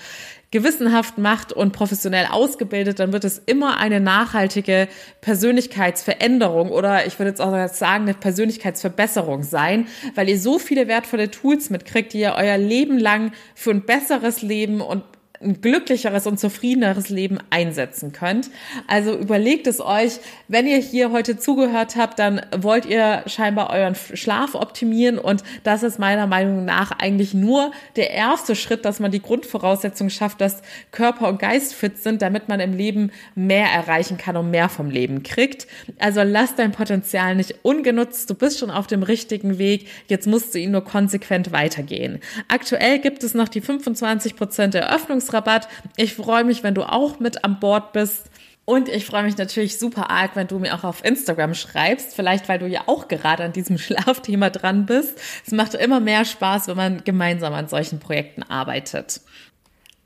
gewissenhaft 0.50 1.16
macht 1.16 1.54
und 1.54 1.72
professionell 1.72 2.26
ausgebildet, 2.26 2.98
dann 2.98 3.14
wird 3.14 3.24
es 3.24 3.38
immer 3.38 3.78
eine 3.78 4.00
nachhaltige 4.00 4.88
Persönlichkeitsveränderung 5.22 6.68
oder 6.68 7.06
ich 7.06 7.18
würde 7.18 7.30
jetzt 7.30 7.40
auch 7.40 7.68
sagen, 7.68 8.04
eine 8.04 8.12
Persönlichkeitsverbesserung 8.12 9.42
sein, 9.42 9.86
weil 10.14 10.28
ihr 10.28 10.38
so 10.38 10.58
viele 10.58 10.88
wertvolle 10.88 11.30
Tools 11.30 11.70
mitkriegt, 11.70 12.12
die 12.12 12.20
ihr 12.20 12.34
euer 12.36 12.58
Leben 12.58 12.98
lang 12.98 13.32
für 13.54 13.70
ein 13.70 13.86
besseres 13.86 14.42
Leben 14.42 14.82
und 14.82 15.04
ein 15.42 15.62
glücklicheres 15.62 16.26
und 16.26 16.38
zufriedeneres 16.38 17.08
Leben 17.08 17.38
einsetzen 17.48 18.12
könnt. 18.12 18.50
Also 18.86 19.16
überlegt 19.16 19.66
es 19.66 19.80
euch, 19.80 20.18
wenn 20.48 20.66
ihr 20.66 20.76
hier 20.76 21.12
heute 21.12 21.38
zugehört 21.38 21.96
habt, 21.96 22.18
dann 22.18 22.42
wollt 22.58 22.84
ihr 22.84 23.22
scheinbar 23.26 23.70
euren 23.70 23.94
Schlaf 23.94 24.54
optimieren 24.54 25.18
und 25.18 25.42
das 25.64 25.82
ist 25.82 25.98
meiner 25.98 26.26
Meinung 26.26 26.66
nach 26.66 26.92
eigentlich 26.92 27.32
nur 27.32 27.72
der 27.96 28.10
erste 28.10 28.54
Schritt, 28.54 28.84
dass 28.84 29.00
man 29.00 29.12
die 29.12 29.22
Grundvoraussetzung 29.22 30.10
schafft, 30.10 30.42
dass 30.42 30.60
Körper 30.92 31.28
und 31.28 31.38
Geist 31.38 31.74
fit 31.74 32.02
sind, 32.02 32.20
damit 32.20 32.48
man 32.50 32.60
im 32.60 32.74
Leben 32.74 33.10
mehr 33.34 33.66
erreichen 33.66 34.18
kann 34.18 34.36
und 34.36 34.50
mehr 34.50 34.68
vom 34.68 34.90
Leben 34.90 35.22
kriegt. 35.22 35.66
Also 35.98 36.22
lass 36.22 36.54
dein 36.54 36.72
Potenzial 36.72 37.34
nicht 37.34 37.54
ungenutzt, 37.62 38.28
du 38.28 38.34
bist 38.34 38.58
schon 38.58 38.70
auf 38.70 38.86
dem 38.86 39.02
richtigen 39.02 39.56
Weg, 39.56 39.86
jetzt 40.06 40.26
musst 40.26 40.54
du 40.54 40.58
ihn 40.58 40.72
nur 40.72 40.84
konsequent 40.84 41.50
weitergehen. 41.50 42.18
Aktuell 42.48 42.98
gibt 42.98 43.22
es 43.24 43.32
noch 43.32 43.48
die 43.48 43.62
25% 43.62 44.76
Eröffnungs 44.76 45.29
Urlaubsrabatt. 45.30 45.68
Ich 45.96 46.14
freue 46.14 46.44
mich, 46.44 46.62
wenn 46.62 46.74
du 46.74 46.82
auch 46.82 47.20
mit 47.20 47.44
an 47.44 47.60
Bord 47.60 47.92
bist. 47.92 48.30
Und 48.64 48.88
ich 48.88 49.04
freue 49.06 49.24
mich 49.24 49.36
natürlich 49.36 49.78
super 49.78 50.10
arg, 50.10 50.36
wenn 50.36 50.46
du 50.46 50.58
mir 50.58 50.74
auch 50.74 50.84
auf 50.84 51.04
Instagram 51.04 51.54
schreibst. 51.54 52.14
Vielleicht, 52.14 52.48
weil 52.48 52.60
du 52.60 52.66
ja 52.66 52.82
auch 52.86 53.08
gerade 53.08 53.42
an 53.42 53.52
diesem 53.52 53.78
Schlafthema 53.78 54.50
dran 54.50 54.86
bist. 54.86 55.18
Es 55.44 55.52
macht 55.52 55.74
immer 55.74 56.00
mehr 56.00 56.24
Spaß, 56.24 56.68
wenn 56.68 56.76
man 56.76 57.04
gemeinsam 57.04 57.52
an 57.52 57.68
solchen 57.68 57.98
Projekten 57.98 58.42
arbeitet. 58.42 59.22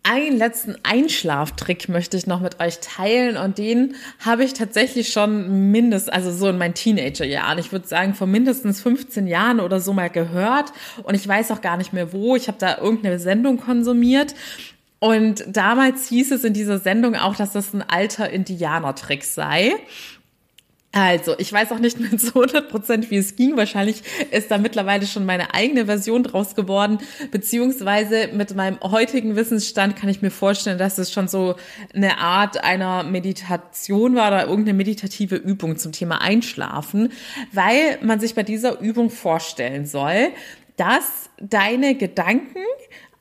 Einen 0.06 0.36
letzten 0.36 0.76
Einschlaftrick 0.82 1.88
möchte 1.88 2.18
ich 2.18 2.26
noch 2.26 2.40
mit 2.40 2.60
euch 2.60 2.80
teilen 2.80 3.38
und 3.38 3.56
den 3.56 3.94
habe 4.22 4.44
ich 4.44 4.52
tatsächlich 4.52 5.08
schon 5.08 5.70
mindestens, 5.70 6.12
also 6.12 6.30
so 6.30 6.46
in 6.50 6.58
meinen 6.58 6.74
Teenagerjahren, 6.74 7.58
ich 7.58 7.72
würde 7.72 7.88
sagen 7.88 8.12
vor 8.12 8.26
mindestens 8.26 8.82
15 8.82 9.26
Jahren 9.26 9.60
oder 9.60 9.80
so 9.80 9.94
mal 9.94 10.10
gehört 10.10 10.74
und 11.04 11.14
ich 11.14 11.26
weiß 11.26 11.50
auch 11.52 11.62
gar 11.62 11.78
nicht 11.78 11.94
mehr 11.94 12.12
wo. 12.12 12.36
Ich 12.36 12.48
habe 12.48 12.58
da 12.58 12.76
irgendeine 12.76 13.18
Sendung 13.18 13.56
konsumiert 13.56 14.34
und 15.04 15.44
damals 15.46 16.08
hieß 16.08 16.30
es 16.30 16.44
in 16.44 16.54
dieser 16.54 16.78
Sendung 16.78 17.14
auch, 17.14 17.36
dass 17.36 17.52
das 17.52 17.74
ein 17.74 17.82
alter 17.82 18.30
Indianertrick 18.30 19.22
sei. 19.22 19.74
Also, 20.92 21.34
ich 21.36 21.52
weiß 21.52 21.72
auch 21.72 21.78
nicht 21.78 22.00
mehr 22.00 22.16
zu 22.18 22.28
100 22.28 22.70
Prozent, 22.70 23.10
wie 23.10 23.18
es 23.18 23.36
ging. 23.36 23.54
Wahrscheinlich 23.58 24.02
ist 24.30 24.50
da 24.50 24.56
mittlerweile 24.56 25.06
schon 25.06 25.26
meine 25.26 25.52
eigene 25.52 25.84
Version 25.84 26.22
draus 26.22 26.54
geworden. 26.54 27.00
Beziehungsweise 27.30 28.30
mit 28.32 28.54
meinem 28.54 28.80
heutigen 28.80 29.36
Wissensstand 29.36 29.94
kann 29.94 30.08
ich 30.08 30.22
mir 30.22 30.30
vorstellen, 30.30 30.78
dass 30.78 30.96
es 30.96 31.12
schon 31.12 31.28
so 31.28 31.56
eine 31.92 32.16
Art 32.16 32.64
einer 32.64 33.02
Meditation 33.02 34.14
war 34.14 34.28
oder 34.28 34.46
irgendeine 34.46 34.78
meditative 34.78 35.36
Übung 35.36 35.76
zum 35.76 35.92
Thema 35.92 36.22
Einschlafen, 36.22 37.12
weil 37.52 37.98
man 38.00 38.20
sich 38.20 38.34
bei 38.34 38.42
dieser 38.42 38.80
Übung 38.80 39.10
vorstellen 39.10 39.84
soll, 39.84 40.30
dass 40.78 41.28
deine 41.38 41.94
Gedanken 41.94 42.64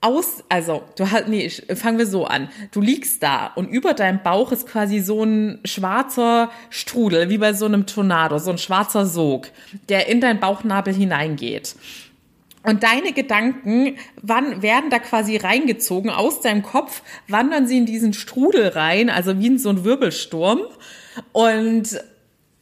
aus, 0.03 0.43
also 0.49 0.83
du 0.97 1.09
hast, 1.09 1.27
nee, 1.27 1.49
fangen 1.49 1.97
wir 1.97 2.05
so 2.05 2.25
an. 2.25 2.49
Du 2.71 2.81
liegst 2.81 3.23
da 3.23 3.47
und 3.55 3.69
über 3.69 3.93
deinem 3.93 4.21
Bauch 4.21 4.51
ist 4.51 4.67
quasi 4.67 4.99
so 4.99 5.23
ein 5.23 5.59
schwarzer 5.63 6.51
Strudel, 6.69 7.29
wie 7.29 7.37
bei 7.37 7.53
so 7.53 7.65
einem 7.65 7.85
Tornado, 7.85 8.37
so 8.37 8.51
ein 8.51 8.57
schwarzer 8.57 9.05
Sog, 9.05 9.49
der 9.89 10.07
in 10.07 10.21
deinen 10.21 10.39
Bauchnabel 10.39 10.93
hineingeht. 10.93 11.75
Und 12.63 12.83
deine 12.83 13.11
Gedanken 13.11 13.97
wann 14.21 14.61
werden 14.61 14.89
da 14.89 14.99
quasi 14.99 15.37
reingezogen 15.37 16.09
aus 16.09 16.41
deinem 16.41 16.63
Kopf, 16.63 17.01
wandern 17.27 17.67
sie 17.67 17.77
in 17.77 17.85
diesen 17.85 18.13
Strudel 18.13 18.69
rein, 18.69 19.09
also 19.09 19.39
wie 19.39 19.47
in 19.47 19.59
so 19.59 19.69
ein 19.69 19.83
Wirbelsturm 19.83 20.61
und 21.33 21.99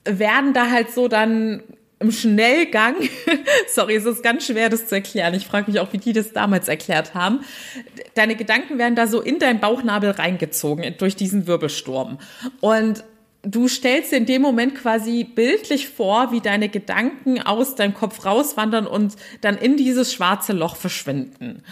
werden 0.03 0.53
da 0.53 0.69
halt 0.69 0.91
so 0.91 1.07
dann 1.07 1.63
im 2.01 2.11
Schnellgang, 2.11 2.95
sorry, 3.67 3.95
es 3.95 4.05
ist 4.05 4.23
ganz 4.23 4.45
schwer, 4.45 4.69
das 4.69 4.87
zu 4.87 4.95
erklären. 4.95 5.33
Ich 5.33 5.45
frage 5.45 5.71
mich 5.71 5.79
auch, 5.79 5.93
wie 5.93 5.97
die 5.97 6.13
das 6.13 6.33
damals 6.33 6.67
erklärt 6.67 7.13
haben. 7.13 7.41
Deine 8.15 8.35
Gedanken 8.35 8.77
werden 8.77 8.95
da 8.95 9.07
so 9.07 9.21
in 9.21 9.39
deinen 9.39 9.59
Bauchnabel 9.59 10.11
reingezogen 10.11 10.95
durch 10.97 11.15
diesen 11.15 11.47
Wirbelsturm. 11.47 12.17
Und 12.59 13.03
du 13.43 13.67
stellst 13.67 14.11
dir 14.11 14.17
in 14.17 14.25
dem 14.25 14.41
Moment 14.41 14.75
quasi 14.75 15.23
bildlich 15.23 15.89
vor, 15.89 16.31
wie 16.31 16.41
deine 16.41 16.69
Gedanken 16.69 17.41
aus 17.41 17.75
deinem 17.75 17.93
Kopf 17.93 18.25
rauswandern 18.25 18.87
und 18.87 19.15
dann 19.41 19.57
in 19.57 19.77
dieses 19.77 20.13
schwarze 20.13 20.53
Loch 20.53 20.75
verschwinden. 20.75 21.63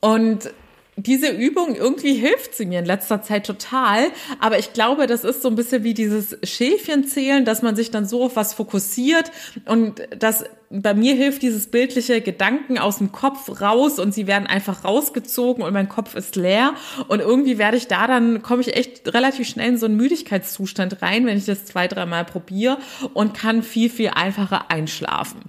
Und 0.00 0.50
diese 1.02 1.30
Übung, 1.30 1.74
irgendwie 1.74 2.14
hilft 2.14 2.54
sie 2.54 2.66
mir 2.66 2.80
in 2.80 2.84
letzter 2.84 3.22
Zeit 3.22 3.46
total. 3.46 4.08
Aber 4.38 4.58
ich 4.58 4.72
glaube, 4.72 5.06
das 5.06 5.24
ist 5.24 5.42
so 5.42 5.48
ein 5.48 5.54
bisschen 5.54 5.84
wie 5.84 5.94
dieses 5.94 6.36
Schäfchenzählen, 6.42 7.44
dass 7.44 7.62
man 7.62 7.76
sich 7.76 7.90
dann 7.90 8.06
so 8.06 8.24
auf 8.24 8.36
was 8.36 8.54
fokussiert 8.54 9.30
und 9.66 10.02
das 10.16 10.44
bei 10.72 10.94
mir 10.94 11.16
hilft 11.16 11.42
dieses 11.42 11.66
bildliche 11.66 12.20
Gedanken 12.20 12.78
aus 12.78 12.98
dem 12.98 13.10
Kopf 13.10 13.60
raus 13.60 13.98
und 13.98 14.14
sie 14.14 14.28
werden 14.28 14.46
einfach 14.46 14.84
rausgezogen 14.84 15.64
und 15.64 15.72
mein 15.72 15.88
Kopf 15.88 16.14
ist 16.14 16.36
leer 16.36 16.74
und 17.08 17.18
irgendwie 17.18 17.58
werde 17.58 17.76
ich 17.76 17.88
da 17.88 18.06
dann 18.06 18.40
komme 18.42 18.60
ich 18.60 18.76
echt 18.76 19.12
relativ 19.12 19.48
schnell 19.48 19.70
in 19.70 19.78
so 19.78 19.86
einen 19.86 19.96
Müdigkeitszustand 19.96 21.02
rein, 21.02 21.26
wenn 21.26 21.36
ich 21.36 21.46
das 21.46 21.64
zwei, 21.64 21.88
dreimal 21.88 22.24
probiere 22.24 22.78
und 23.14 23.34
kann 23.34 23.64
viel 23.64 23.90
viel 23.90 24.10
einfacher 24.10 24.70
einschlafen. 24.70 25.40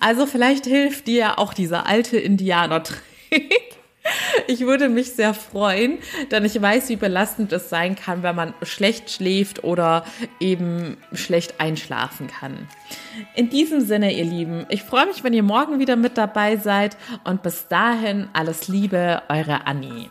Also 0.00 0.24
vielleicht 0.24 0.64
hilft 0.64 1.06
dir 1.06 1.38
auch 1.38 1.52
dieser 1.52 1.86
alte 1.86 2.16
Indianer-Trick 2.16 3.79
ich 4.46 4.60
würde 4.60 4.88
mich 4.88 5.12
sehr 5.12 5.34
freuen, 5.34 5.98
denn 6.30 6.44
ich 6.44 6.60
weiß, 6.60 6.88
wie 6.88 6.96
belastend 6.96 7.52
es 7.52 7.68
sein 7.68 7.96
kann, 7.96 8.22
wenn 8.22 8.34
man 8.34 8.54
schlecht 8.62 9.10
schläft 9.10 9.64
oder 9.64 10.04
eben 10.38 10.96
schlecht 11.12 11.60
einschlafen 11.60 12.28
kann. 12.28 12.68
In 13.34 13.50
diesem 13.50 13.80
Sinne, 13.80 14.12
ihr 14.12 14.24
Lieben, 14.24 14.66
ich 14.68 14.82
freue 14.82 15.06
mich, 15.06 15.24
wenn 15.24 15.32
ihr 15.32 15.42
morgen 15.42 15.78
wieder 15.78 15.96
mit 15.96 16.16
dabei 16.16 16.56
seid 16.56 16.96
und 17.24 17.42
bis 17.42 17.68
dahin 17.68 18.28
alles 18.32 18.68
Liebe, 18.68 19.22
eure 19.28 19.66
Annie. 19.66 20.10